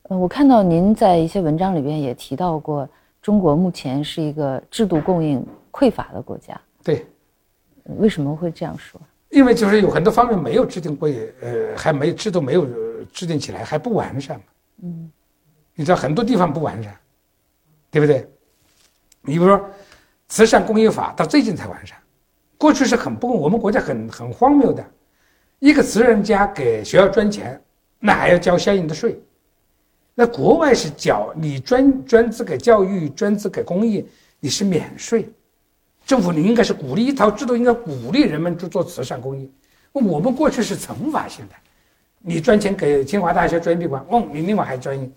[0.05, 2.89] 呃，我看到您在一些文章里边也提到过，
[3.21, 6.59] 中国目前是一个制度供应匮乏的国家。
[6.83, 7.07] 对，
[7.85, 9.01] 为什么会这样说？
[9.31, 11.09] 因为就是有很多方面没有制定过，
[11.41, 12.67] 呃，还没制度没有
[13.13, 14.45] 制定起来，还不完善嘛。
[14.83, 15.11] 嗯，
[15.75, 16.95] 你知道很多地方不完善，
[17.91, 18.29] 对不对？
[19.23, 19.65] 你比如说。
[20.29, 21.95] 慈善公益法到最近才完善，
[22.57, 24.83] 过去是很不，我们国家很很荒谬的，
[25.59, 27.63] 一个慈善家给学校捐钱，
[27.99, 29.23] 那还要交相应的税，
[30.15, 34.09] 那国外是缴你捐捐资给教育、捐资给公益，
[34.41, 35.31] 你是免税，
[36.05, 39.51] 政府你应该是鼓励一套制度，应该鼓励人们去做慈善公益。
[39.93, 41.55] 我们过去是惩罚性的，
[42.21, 45.11] 你捐钱给清华大学捐闭馆，哦，你另外还捐，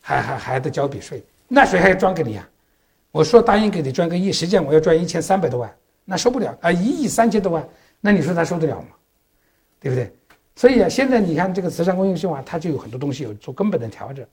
[0.00, 2.48] 还还还得交笔税，那谁还要捐给你啊？
[3.12, 5.74] 我说答应给你赚个亿，实际上我要赚一千三百多万，
[6.04, 6.70] 那收不了啊！
[6.70, 7.66] 一亿三千多万，
[8.00, 8.88] 那你说他收得了吗？
[9.80, 10.12] 对不对？
[10.54, 14.26] 所以啊，现在你看这个慈善公益计划，它就有很多东西有做根本的调整。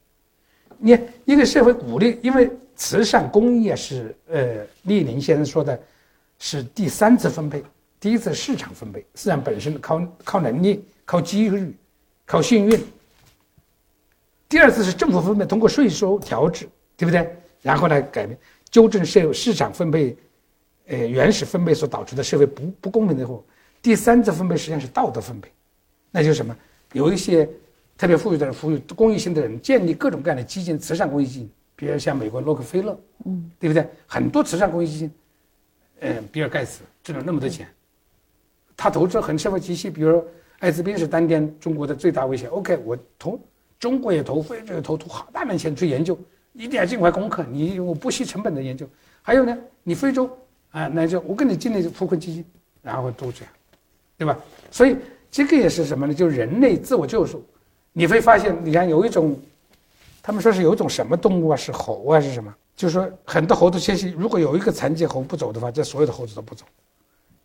[0.78, 5.80] 你一个社会鼓励，因为慈善公益啊是呃，列宁先生说的，
[6.46, 7.64] 是第三次分配，
[8.02, 11.74] 第一次市场分配，市场本身靠靠能力、靠机遇、
[12.26, 12.78] 靠幸运；
[14.50, 16.68] 第二次是政府分配，通过税收调制，
[16.98, 17.34] 对不对？
[17.62, 18.38] 然后呢，改变。
[18.70, 20.18] 纠正社市场分配，
[20.88, 23.42] 呃，原始分配所导致的社会不不公平的后，
[23.82, 25.50] 第三次分配实际上是道德分配，
[26.12, 26.54] 那就是什么？
[26.92, 27.50] 有一些
[27.98, 33.88] 特别富裕的人、富裕公益性的人，建立各种各样的基金，慈善公益基金，比如像美国洛克菲勒，嗯，对不对？
[34.06, 35.12] 很多慈善公益基金，
[36.04, 37.68] 嗯，比尔盖茨挣了那么多钱，
[38.76, 40.24] 他投资很社会体系，比如
[40.60, 43.40] 艾滋病是当年中国的最大威胁，OK，我投，
[43.80, 46.18] 中国也投，非洲也投，投好大量钱去研究。
[46.54, 48.88] 一定要尽快攻克，你我不惜成本的研究。
[49.24, 50.30] 还有呢，你非洲
[50.70, 52.46] 啊，那就我跟你建立扶贫基金，
[52.82, 53.54] 然后都这样，
[54.18, 54.38] 对吧？
[54.70, 54.96] 所以
[55.32, 56.14] 这个也是什么呢？
[56.14, 57.44] 就是人类自我救赎。
[57.92, 59.36] 你会发现，你看有一种，
[60.22, 62.54] 他们说是有一种什么动物啊，是猴啊，是什么？
[62.84, 66.66] 就是说很多猴子迁徙，如果有一个残疾猴不走的话，这所有的猴子都不走，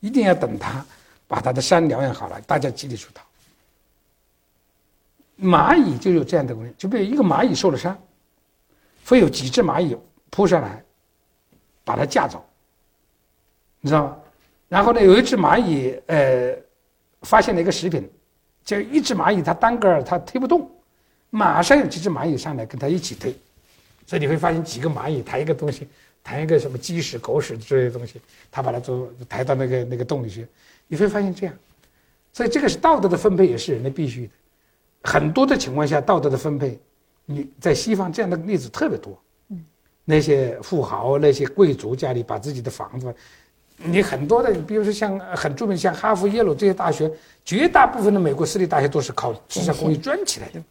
[0.01, 0.84] 一定要等它
[1.28, 3.22] 把它的伤疗养好了，大家集体出逃。
[5.41, 7.97] 蚂蚁就有这样的问题，就比如一个蚂蚁受了伤。
[9.07, 9.97] 会有几只蚂蚁
[10.28, 10.82] 扑上来，
[11.84, 12.45] 把它架走，
[13.80, 14.16] 你知道吗？
[14.68, 16.53] 然后呢，有一只蚂蚁，呃，
[17.22, 18.11] 发现了一个食品，
[18.64, 20.68] 就一只蚂蚁它单个儿它推不动，
[21.30, 23.32] 马上有几只蚂蚁上来跟它一起推，
[24.09, 25.87] 所以你会发现几个蚂蚁抬一个东西，
[26.25, 28.19] 抬一个什么鸡屎、狗屎之类的东西，
[28.51, 30.47] 它把它都抬到那个那个洞里去，
[30.87, 31.55] 你会发现这样，
[32.33, 34.33] 所以这个是道德的分配，也是人类必须的。
[35.03, 36.79] 很多的情况下，道德的分配。
[37.31, 39.63] 你在西方这样的例子特别多，嗯，
[40.07, 43.15] 那些富豪、那些贵族家里把自己的房子
[43.77, 47.13] 你很多的，比如说像很著名像哈佛、耶鲁这些大学，
[47.45, 50.63] 绝大部分的美国私立大学都是靠制造工艺赚起来的。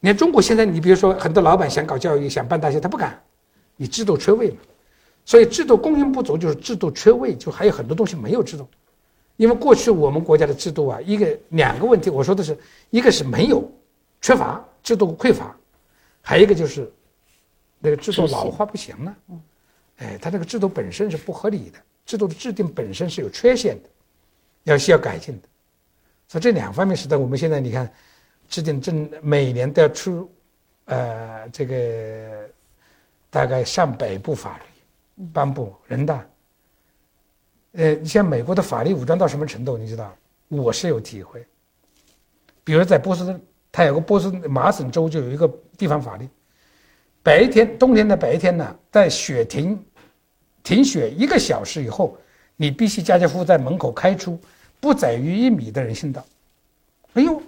[0.00, 3.22] 你看中国现在，你比如说很多老板想搞教育、想办大学，他不敢，
[3.76, 4.56] 你制度缺位嘛。
[5.24, 8.66] 所以制度供应不足就是制度缺位，就还有很多东西没有制度。
[9.36, 12.58] 因为过去我们国家的制度啊，一个两个问题，我说的是
[12.90, 13.70] 一个是没有
[14.20, 15.54] 缺乏制度匮乏，
[16.20, 16.90] 还有一个就是
[17.78, 19.16] 那个制度老化不行了。
[19.98, 21.78] 哎，它这个制度本身是不合理的。
[22.06, 23.88] 制度的制定本身是有缺陷的，
[24.64, 25.48] 要需要改进的，
[26.26, 27.88] 所以这两方面使得我们现在你看，
[28.50, 30.30] 制定政每年都要出，
[30.84, 32.46] 呃，这个
[33.30, 36.26] 大概上百部法律，颁布人大。
[37.72, 39.78] 呃，像美国的法律武装到什么程度？
[39.78, 40.14] 你知道，
[40.48, 41.46] 我是有体会。
[42.64, 43.40] 比如在波士顿，
[43.72, 45.48] 它有个波士顿麻省州就有一个
[45.78, 46.28] 地方法律，
[47.22, 49.82] 白天冬天的白天呢，在雪停。
[50.62, 52.18] 停雪一个小时以后，
[52.54, 54.38] 你必须家家户户在门口开出
[54.78, 56.22] 不窄于一米的人行道。
[57.14, 57.42] 哎呦，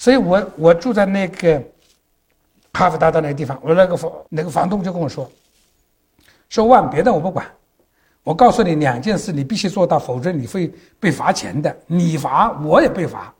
[0.00, 1.62] 所以我我住在那个
[2.72, 5.30] 哈佛大道那个地方，我那个房那个房东就跟我说
[6.48, 7.46] ：“说万别的我不管，
[8.22, 11.76] 我告诉你两件事，你必须做到，否则你会被罚钱的。
[11.86, 13.30] 你罚我也被罚。”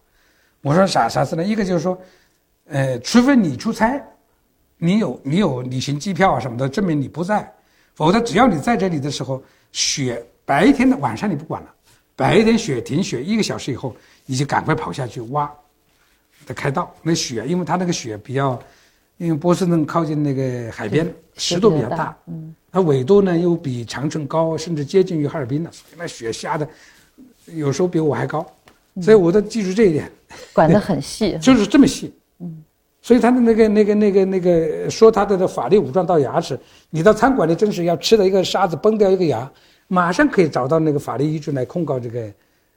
[0.61, 1.43] 我说啥啥事呢？
[1.43, 1.99] 一个就是说，
[2.69, 3.99] 呃，除非你出差，
[4.77, 7.51] 你有你有旅行机票啊什么的证明你不在。
[7.95, 9.43] 否则，只要你在这里的时候，
[9.73, 11.75] 雪白天的晚上你不管了，
[12.15, 13.97] 白天雪停雪一个小时以后，
[14.27, 15.51] 你就赶快跑下去挖，
[16.51, 16.93] 得开道。
[17.03, 18.59] 那雪，因为它那个雪比较，
[19.17, 26.69] 因为波士顿靠近那个海边，湿度比较大，嗯，它纬度呢又比长城高，甚至接近于哈尔滨了，所以那雪下的
[27.47, 28.45] 有时候比我还高，
[29.01, 30.11] 所以我都记住这一点，
[30.53, 32.65] 管得很细， 就是这么细，嗯。
[33.03, 39.51] 所以他的那个、那个、那个、那个说他的的法律武装到牙齿，你到餐馆里真是要吃的一个沙子崩掉一个牙，
[39.89, 42.31] 马上可以找到那个法律依据来控告这个，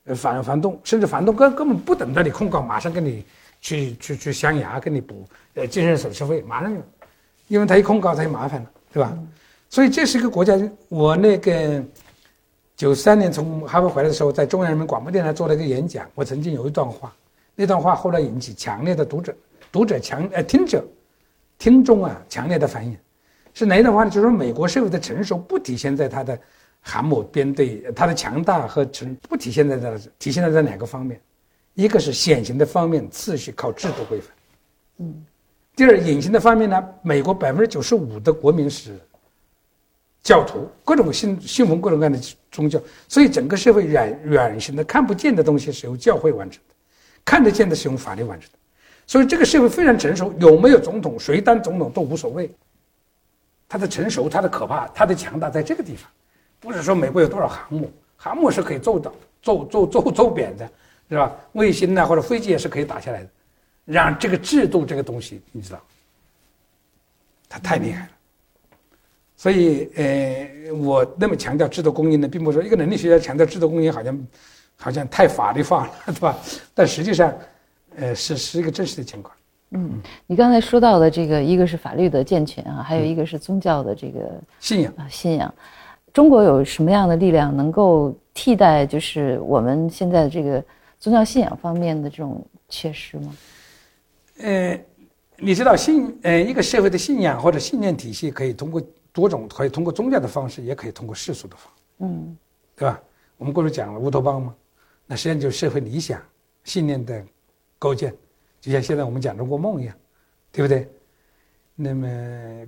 [0.05, 3.21] 呃房房东，甚至反动根根本不等着你控告，马上跟你
[3.63, 6.77] 去去去镶牙，给你补呃精神损失费，马上，
[7.47, 9.17] 因为他一控告他就麻烦了，对吧？
[9.69, 10.59] 所以这是一个国家。
[10.89, 11.81] 我那个
[12.75, 17.15] 九三年从哈佛回来的时候，在中央人民广播电台做了一个演讲，我曾经有一段话，
[17.55, 19.33] 那段话后来引起强烈的读者。
[19.71, 20.85] 读者强呃听者，
[21.57, 22.95] 听众啊强烈的反应，
[23.53, 24.09] 是哪一段话呢？
[24.09, 26.37] 就是说美国社会的成熟不体现在他的
[26.81, 31.19] 航母编队，它的强大和成不体现在这体现在这两个方面，
[31.75, 34.29] 一个是显形的方面，次序靠制度规范，
[34.99, 35.25] 嗯，
[35.75, 38.99] 第二隐形的方面呢，美国百分之九十五的国民是
[40.21, 42.19] 教徒，各种信信奉各种各样的
[42.51, 46.75] 宗教，所以整个社会远远行的看不见的东西是由教会完成的，
[47.25, 48.57] 看得见的是用法律完成的。
[49.05, 52.49] 所以这个社会非常成熟，有没有总统，谁当总统都无所谓。
[53.67, 56.09] 它的成熟，它的可怕，它的强大在这个地方，
[56.59, 59.11] 不是说美国有多少航母，航母是可以揍的，
[59.41, 60.69] 揍揍揍揍扁的，
[61.13, 61.35] 是吧？
[61.53, 63.29] 卫星呢或者飞机也是可以打下来的。
[63.85, 65.79] 让这个制度这个东西，你知道，
[67.47, 68.09] 它太厉害了。
[69.35, 74.27] 所以，呃，我那么强调制度供应呢，并不是说一个能力学家强调制度供应好像
[74.77, 76.37] 好像太法律化了， 对吧？
[76.73, 77.33] 但实际上。
[77.95, 79.35] 呃，是是一个真实的情况。
[79.69, 85.53] 嗯，你刚才说到的这个，一个是法律的健全啊，还有一个是宗教的这个信仰啊，信仰。
[86.11, 90.63] 中国有什么样的力量能够替代，就是我们现在的这个
[91.03, 93.35] 宗教信仰方面的这种缺失吗？
[94.37, 94.79] 呃，
[95.35, 98.81] 你知道信呃一个社会的信仰或者信念体系，可以通过
[99.11, 102.37] 多种，可以通过宗教的方式，也可以通过世俗的方，嗯，
[102.73, 103.01] 对吧？
[103.35, 104.55] 我们过去讲了乌托邦嘛，
[105.05, 106.23] 那实际上就是社会理想
[106.63, 107.21] 信念的。
[107.77, 108.15] 构建，
[108.61, 109.93] 就像现在我们讲中国梦一样，
[110.53, 110.89] 对不对？
[111.75, 112.07] 那么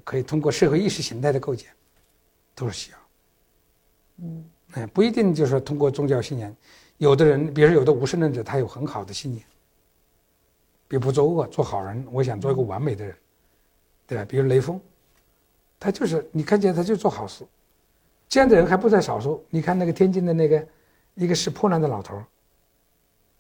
[0.04, 1.70] 可以通过社会意识形态的构建，
[2.54, 2.98] 都是需要。
[4.18, 6.54] 嗯，哎，不一定就是说通过宗教信仰，
[6.98, 9.44] 有的人，比如有的无神论者，他有很好的信念，
[10.88, 13.16] 比如不作恶，做好人，我想做一个完美的人，
[14.08, 14.26] 对吧？
[14.26, 14.80] 比如雷锋，
[15.80, 17.46] 他就是你看见他就做好事，
[18.30, 19.44] 这样的人还不在少数。
[19.50, 20.68] 你看那个天津的那个
[21.16, 22.22] 一个拾破烂的老头，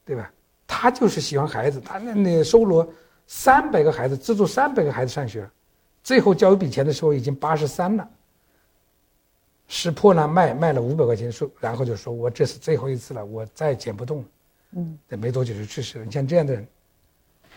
[0.03, 0.31] 对吧？
[0.67, 2.87] 他就是喜欢孩子，他那那收罗
[3.25, 5.49] 三百个孩子，资助三百个孩子上学，
[6.03, 8.09] 最后交一笔钱的时候已经八十三了。
[9.67, 14.25] 拾破烂卖卖了五百块钱，说然后就说我这是最后一次了，我再捡不动了。
[14.77, 16.05] 嗯，这没多久就去世了。
[16.05, 16.67] 你像这样的人，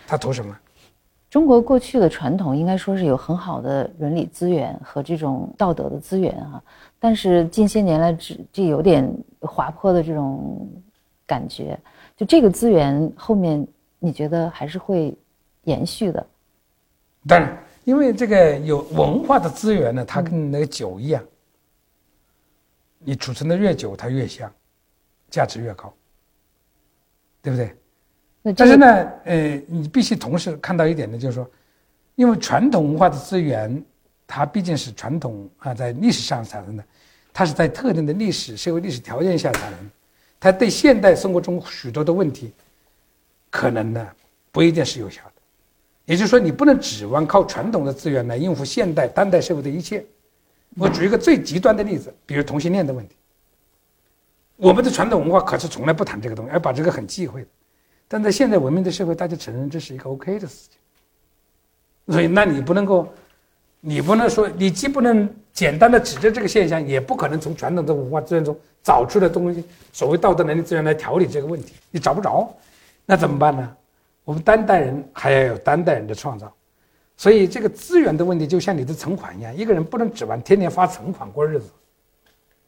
[0.07, 0.57] 他图什么？
[1.29, 6.63] 中国过去的传统应该说是有很好的伦理资源和这种道德的资源啊，
[6.99, 9.07] 但是近些年来这这有点
[9.41, 10.67] 滑坡的这种
[11.27, 11.79] 感觉。
[12.17, 13.67] 就这个资源后面，
[13.99, 15.15] 你觉得还是会
[15.65, 16.27] 延续的？
[17.27, 21.23] 当然，因为这个有文化的资源呢，它跟那个酒一样，
[22.99, 24.53] 你储存的越久，它越香，
[25.31, 25.93] 价值越高，
[27.43, 27.75] 对不对？
[28.57, 28.87] 但是呢，
[29.25, 31.49] 呃，你必须同时看到一点呢，就是说，
[32.15, 33.85] 因为传统文化的资源，
[34.27, 36.85] 它毕竟是传统啊，在历史上产生的，
[37.33, 39.91] 它是在特定的历史社会历史条件下产生，
[40.41, 42.53] 它对现代生活中许多的问题，
[43.51, 44.09] 可能呢
[44.51, 45.33] 不一定是有效的。
[46.07, 50.05] 也就是说，你不能指望靠传统的资源来应付现代当代社会的一切。
[50.79, 53.17] 我举一个最极端的例子，比如同性恋的问题。
[54.57, 57.47] 我们的传统文化可是从来不谈这个东西，而把这个很忌讳。
[58.07, 62.15] 但在现在文明的社会，大家承认这是一个 OK 的事情。
[62.15, 63.13] 所以，那你不能够，
[63.81, 69.63] 你不能说，你既不能简单的指着这个现象，也不可能从传统的文化资源中找出的东西，
[69.93, 72.49] 所谓道德能力资源来调理这个问题，你找不着，
[73.05, 73.77] 那怎么办呢？
[74.25, 76.53] 我们当代人还要有当代人的创造，
[77.19, 81.69] 所以这个资源的问题就像你的存款一样，一个人不能指望天天发存款过日子，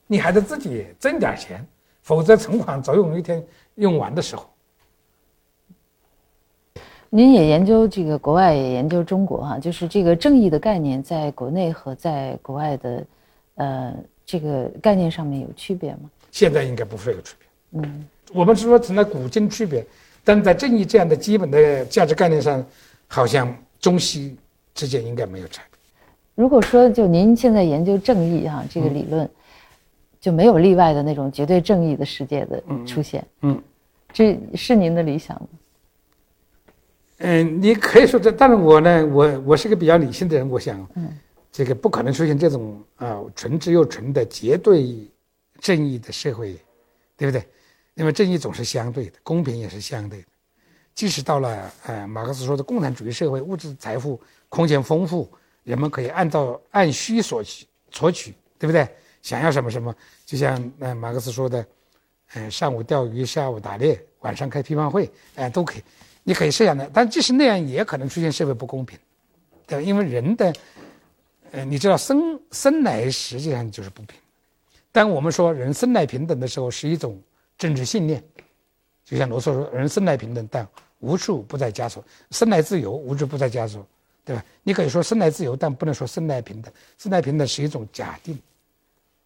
[0.09, 1.65] 你还得自己挣点钱，
[2.03, 3.43] 否则存款总有一天
[3.77, 4.51] 用完的时候。
[7.09, 13.07] 您也研究这个国外，也研究中国哈，就是这个正义的概念，在国内和在国外的，
[13.55, 13.95] 呃，
[14.27, 16.11] 这个概念上面有区别吗？
[16.33, 17.81] 现在应该不会有区别。
[17.81, 19.87] 嗯，我们是说存在古今区别。
[20.23, 22.65] 但在正义这样的基本的价值概念上，
[23.09, 24.37] 好像中西
[24.75, 25.79] 之间应该没有差别。
[26.35, 29.29] 如果说就您现在研究正义哈这个理论，
[30.21, 33.61] 就没有例外的那种绝对正义的世界的出现，嗯，
[34.13, 35.49] 这是您的理想吗？
[37.19, 41.19] 嗯，你可以说这，但是我呢，我我是个比较理性的人，我想，嗯，
[41.53, 45.07] 这个不可能出现这种啊纯之又纯的绝对
[45.59, 46.57] 正义的社会，
[47.17, 47.47] 对不对？
[47.95, 50.25] 因为正义总是相对的，公平也是相对的。
[50.95, 55.31] 即使到了呃马克思说的共产主义社会，物质财富空前丰富，
[55.63, 58.87] 人们可以按照按需索取索取，对不对？
[59.23, 59.95] 想要什么什么，
[60.27, 61.65] 就像呃马克思说的，
[62.35, 65.83] 嗯，上午钓鱼，下午打猎，晚上开批判会，哎，都可以，
[66.23, 66.91] 你可以设想的。
[66.93, 68.99] 但即使那样，也可能出现社会不公平，
[69.67, 69.83] 对吧？
[69.83, 70.53] 因为人的，
[71.53, 74.19] 呃，你知道生生来实际上就是不平。
[74.93, 77.19] 当我们说人生来平等的时候，是一种。
[77.61, 78.25] 政治信念，
[79.11, 80.65] 就像罗素说：“人生来平等，但
[81.01, 82.01] 无处不在枷锁；
[82.31, 83.85] 生来自由，无处不在枷锁，
[84.25, 86.73] 对吧？”你可以说生来自由，但不能说生来平等。
[86.97, 88.39] 生来平等是一种假定，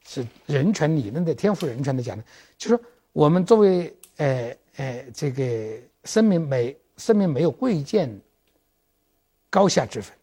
[0.08, 2.24] 是人权理论的天赋人权的假定。
[2.56, 2.80] 就说
[3.12, 8.10] 我们作为呃呃这个生命没生命没有贵贱
[9.50, 10.16] 高下之分，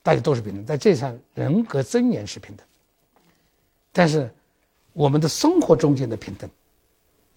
[0.00, 2.64] 大家都是平等，在这上人格尊严是平等。
[3.90, 4.32] 但是
[4.92, 6.48] 我们的生活中间的平等。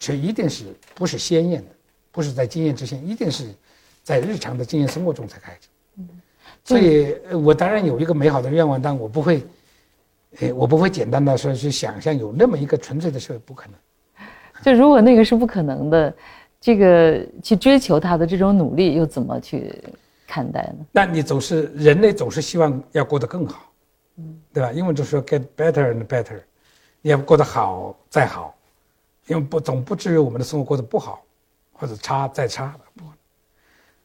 [0.04, 1.72] 却一定是不是鲜艳的，
[2.12, 3.46] 不是在经验之前，一定是
[4.04, 5.70] 在日常的经验生活中才开始。
[5.98, 6.10] 嗯
[6.66, 9.42] 所以，我当然有一个美好的愿望，但我不会，
[10.42, 13.76] 哎，我不会简单的说去想象有那么一个纯粹的社会，不可能。
[14.62, 16.14] 就如果那个是不可能的，
[16.60, 19.74] 这个去追求它的这种努力，又怎么去
[20.28, 20.86] 看待呢？
[20.92, 23.72] 那你总是人类总是希望要过得更好，
[24.18, 24.72] 嗯，对吧？
[24.74, 26.40] 英文就说 get better and better，
[27.02, 28.54] 你要过得好再好。
[29.28, 31.24] 因为不总不至于我们的生活过得不好，
[31.72, 32.76] 或者差再差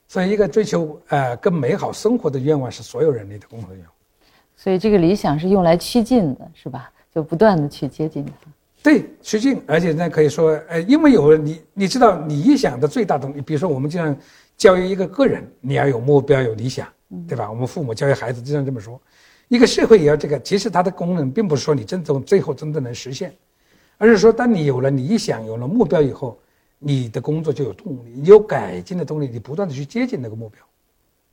[0.06, 3.92] 所以一个追求呃更美好生活的愿望是所有人类的共同愿望。
[4.56, 6.90] 所以这个理想是用来趋近的，是吧？
[7.14, 8.50] 就不断的去接近它。
[8.82, 14.16] 对，趋近，而且呢可以说，呃，因为有你，你知道理想的最大动力，比如说我们经常
[14.56, 16.88] 教育一个个人，你要有目标有理想，
[17.26, 17.50] 对吧？
[17.50, 18.98] 我们父母教育孩子经常这么说，
[19.48, 20.40] 一个社会也要这个。
[20.40, 23.34] 其实它的功能并不是说你真正最后真的能实现。
[23.98, 26.38] 而是说，当你有了理想、有了目标以后，
[26.78, 30.62] 你的工作就有动力，你有改进的动力，你不断的去接近那个目标，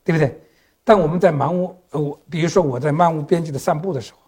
[0.04, 0.38] 对不对？
[0.84, 4.20] 当我们在漫无呃，我比如说我在漫无边际的散步的时候，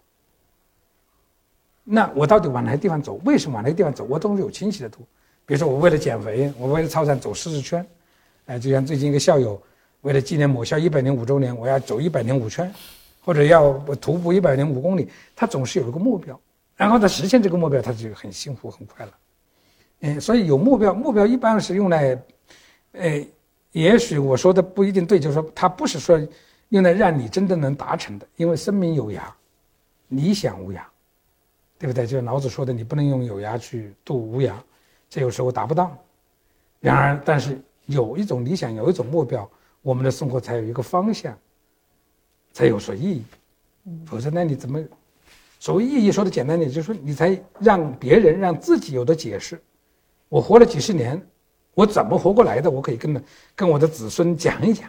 [1.84, 3.20] 那我到底往哪个地方走？
[3.24, 4.04] 为什么往那个地方走？
[4.04, 5.02] 我总是有清晰的图。
[5.44, 7.84] 比如说，我为了减肥，我为了操场走四十圈，
[8.46, 9.60] 哎，就像最近一个校友
[10.02, 12.72] 为了纪念某校一百零五周年，我要走一百零五圈，
[13.24, 16.38] 或者要徒步一百零五公里，他总是有一个目标。
[16.78, 19.12] 然后他实现这个目标，他就很幸福很快乐。
[20.02, 22.16] 嗯，所以有目标，目标一般是用来，
[22.92, 23.26] 呃，
[23.72, 26.16] 也许我说的不一定对，就是说它不是说
[26.68, 29.22] 用来让你真的能达成的，因为生命有涯，
[30.10, 30.80] 理想无涯，
[31.80, 32.06] 对不对？
[32.06, 34.52] 就是老子说的，你不能用有涯去度无涯，
[35.10, 35.98] 这有时候达不到。
[36.78, 39.50] 然而，但是有一种理想，有一种目标，
[39.82, 41.36] 我们的生活才有一个方向，
[42.52, 43.24] 才有所意义。
[44.06, 44.80] 否则，那你怎么？
[45.58, 49.60] 所谓意义说的简单点，就是说你才让别人让自己有的解释。
[50.28, 51.20] 我活了几十年，
[51.74, 52.70] 我怎么活过来的？
[52.70, 53.24] 我可以跟
[53.56, 54.88] 跟我的子孙讲一讲，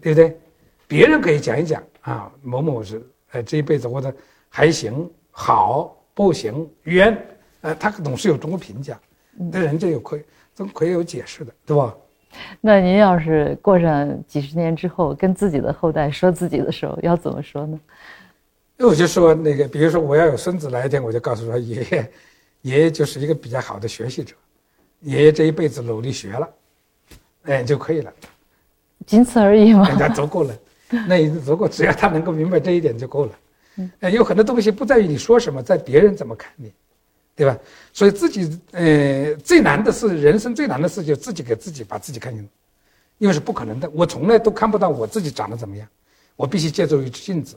[0.00, 0.38] 对不对？
[0.88, 4.14] 别人可以讲一讲啊，某某是呃这一辈子活得
[4.48, 7.16] 还行好，不行，冤，
[7.60, 9.00] 呃，他总是有这么评价，
[9.36, 10.22] 那人家有可以
[10.54, 11.94] 总可以有解释的，对吧？
[12.60, 17.78] 那您要是过上几十年之后，跟自己的后代说自己的时候，要怎么说呢？
[18.88, 22.10] 我就说那个，比如说我要有孙子来一天，我就告诉说爷爷，
[22.62, 24.34] 爷爷就是一个比较好的学习者，
[25.00, 26.48] 爷爷这一辈子努力学了，
[27.42, 28.12] 哎就可以了，
[29.06, 30.58] 仅此而已嘛，那足够了，
[31.06, 33.32] 那已经足够，只要他能够明白这一点就够了。
[34.00, 36.72] 哎，有很多东西不在于你说什么，在别人怎么看你，
[37.34, 37.56] 对吧？
[37.92, 42.48] 所以自己呃最难的是人生最难的事，就自己给自己把自己看清楚，
[43.18, 43.88] 因为是不可能的。
[43.90, 45.88] 我从来都看不到我自己长得怎么样，
[46.36, 47.56] 我必须借助于镜子。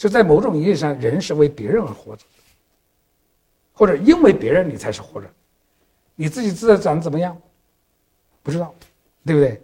[0.00, 2.24] 就在某种意义上，人是为别人而活着，
[3.74, 5.30] 或者因为别人你才是活着，
[6.14, 7.38] 你自己知道长得怎么样？
[8.42, 8.74] 不知道，
[9.26, 9.62] 对不对？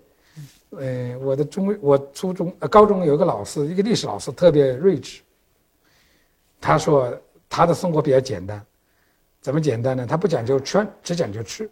[0.78, 5.22] 呃，我的中我初中呃高中有一个老师，一个历史老师特别睿智。
[6.60, 7.18] 他说
[7.48, 8.62] 他的生活比较简单，
[9.40, 10.06] 怎么简单呢？
[10.06, 11.66] 他不讲究穿，只讲究吃。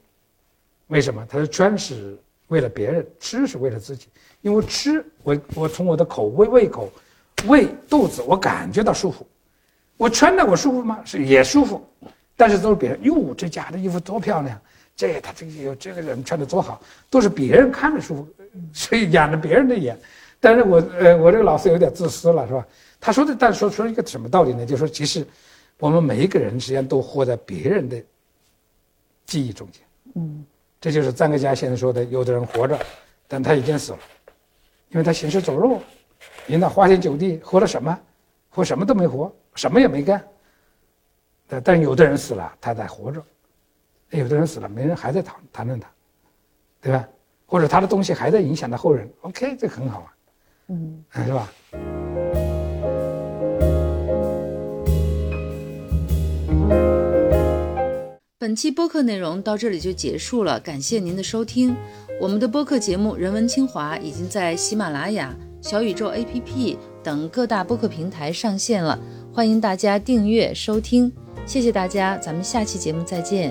[0.87, 1.27] 为什么？
[1.29, 4.09] 他说穿是为了别人，吃是为了自己。
[4.41, 6.91] 因为吃，我我从我的口味胃口。
[7.47, 9.27] 胃肚子，我感觉到舒服，
[9.97, 11.01] 我穿的我舒服吗？
[11.05, 11.85] 是也舒服，
[12.37, 14.61] 但是都是别人哟，这家的衣服多漂亮，
[14.97, 16.81] 这他这个有这个人穿的多好，
[17.11, 18.29] 都是别人看着舒服，
[18.73, 19.99] 所以养着别人的眼。
[20.41, 22.67] 但是我呃，我这个老师有点自私了，是吧？
[23.01, 24.67] 他说的，但说出了一个什么道理呢？
[24.67, 25.27] 就是说其实
[25.79, 28.03] 我们每一个人实际上都活在别人的
[29.27, 29.83] 记忆中间。
[30.15, 30.45] 嗯，
[30.81, 32.79] 这就是张克家先生说的：有的人活着，
[33.27, 33.99] 但他已经死了，
[34.91, 35.81] 因为他行尸走肉。
[36.47, 37.99] 人到花天酒地，活了什么？
[38.51, 40.23] 活什么都没活，什么也没干。
[41.47, 43.21] 但但有的人死了，他在活着；
[44.11, 45.89] 有的人死了，没人还在谈谈论他，
[46.81, 47.09] 对吧？
[47.47, 49.11] 或者他的东西还在影响到后人。
[49.23, 50.15] OK，这很好啊，
[50.69, 51.49] 嗯，是吧？
[58.39, 61.75] 本期播客内容到这里就结束了，感谢您的收听。
[62.21, 65.35] 我们的播客节目《人文清华》已经在喜马拉雅。
[65.65, 68.99] 小宇宙 APP 等各大播客平台上线了，
[69.33, 71.11] 欢迎大家订阅收听，
[71.47, 73.51] 谢谢大家，咱们下期节目再见。